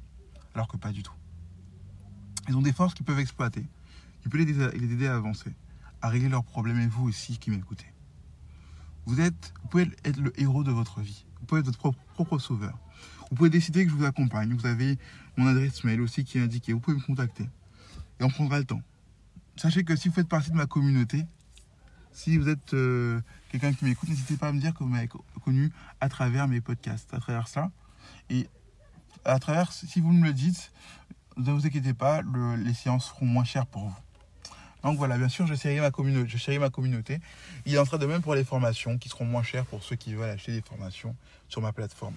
Alors 0.54 0.68
que 0.68 0.76
pas 0.76 0.92
du 0.92 1.02
tout. 1.02 1.14
Ils 2.48 2.56
ont 2.56 2.62
des 2.62 2.72
forces 2.72 2.94
qu'ils 2.94 3.04
peuvent 3.04 3.18
exploiter, 3.18 3.66
qui 4.22 4.28
peuvent 4.28 4.40
les 4.40 4.92
aider 4.92 5.06
à 5.06 5.14
avancer, 5.14 5.50
à 6.04 6.10
régler 6.10 6.28
leurs 6.28 6.44
problèmes, 6.44 6.78
et 6.80 6.86
vous 6.86 7.08
aussi 7.08 7.38
qui 7.38 7.50
m'écoutez. 7.50 7.86
Vous, 9.06 9.16
pouvez 9.70 9.88
être 10.04 10.18
le 10.18 10.38
héros 10.38 10.62
de 10.62 10.70
votre 10.70 11.00
vie. 11.00 11.24
Vous 11.40 11.46
pouvez 11.46 11.60
être 11.62 11.66
votre 11.66 11.78
propre, 11.78 11.98
propre 12.12 12.38
sauveur. 12.38 12.78
Vous 13.30 13.36
pouvez 13.36 13.48
décider 13.48 13.86
que 13.86 13.90
je 13.90 13.96
vous 13.96 14.04
accompagne. 14.04 14.52
Vous 14.52 14.66
avez 14.66 14.98
mon 15.38 15.46
adresse 15.46 15.82
mail 15.82 16.02
aussi 16.02 16.24
qui 16.24 16.36
est 16.36 16.42
indiquée. 16.42 16.74
Vous 16.74 16.80
pouvez 16.80 16.98
me 16.98 17.02
contacter. 17.02 17.48
Et 18.20 18.24
on 18.24 18.28
prendra 18.28 18.58
le 18.58 18.66
temps. 18.66 18.82
Sachez 19.56 19.82
que 19.82 19.96
si 19.96 20.08
vous 20.08 20.14
faites 20.14 20.28
partie 20.28 20.50
de 20.50 20.56
ma 20.56 20.66
communauté, 20.66 21.24
si 22.12 22.36
vous 22.36 22.50
êtes 22.50 22.74
euh, 22.74 23.22
quelqu'un 23.48 23.72
qui 23.72 23.86
m'écoute, 23.86 24.10
n'hésitez 24.10 24.36
pas 24.36 24.48
à 24.48 24.52
me 24.52 24.60
dire 24.60 24.74
que 24.74 24.84
vous 24.84 24.90
m'avez 24.90 25.08
connu 25.42 25.72
à 26.02 26.10
travers 26.10 26.48
mes 26.48 26.60
podcasts, 26.60 27.14
à 27.14 27.18
travers 27.18 27.48
ça. 27.48 27.70
Et 28.28 28.46
à 29.24 29.38
travers, 29.38 29.72
si 29.72 30.00
vous 30.00 30.12
me 30.12 30.26
le 30.26 30.34
dites, 30.34 30.70
ne 31.38 31.50
vous 31.50 31.66
inquiétez 31.66 31.94
pas, 31.94 32.20
les 32.58 32.74
séances 32.74 33.06
seront 33.06 33.24
moins 33.24 33.44
chères 33.44 33.66
pour 33.66 33.88
vous. 33.88 34.03
Donc 34.84 34.98
voilà, 34.98 35.16
bien 35.16 35.30
sûr, 35.30 35.46
je 35.46 35.54
chéris 35.54 35.80
ma 35.80 35.90
communauté. 35.90 36.58
Ma 36.58 36.70
communauté. 36.70 37.20
Il 37.64 37.78
en 37.78 37.86
sera 37.86 37.96
de 37.96 38.04
même 38.04 38.20
pour 38.20 38.34
les 38.34 38.44
formations 38.44 38.98
qui 38.98 39.08
seront 39.08 39.24
moins 39.24 39.42
chères 39.42 39.64
pour 39.64 39.82
ceux 39.82 39.96
qui 39.96 40.14
veulent 40.14 40.28
acheter 40.28 40.52
des 40.52 40.60
formations 40.60 41.16
sur 41.48 41.62
ma 41.62 41.72
plateforme. 41.72 42.14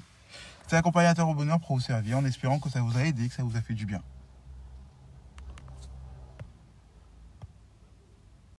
C'est 0.68 0.76
accompagnateur 0.76 1.30
au 1.30 1.34
bonheur 1.34 1.60
pour 1.62 1.78
vous 1.78 1.82
servir 1.82 2.18
en 2.18 2.26
espérant 2.26 2.60
que 2.60 2.70
ça 2.70 2.82
vous 2.82 2.98
a 2.98 3.06
aidé, 3.06 3.30
que 3.30 3.34
ça 3.34 3.44
vous 3.44 3.56
a 3.56 3.62
fait 3.62 3.74
du 3.74 3.86
bien. 3.86 4.02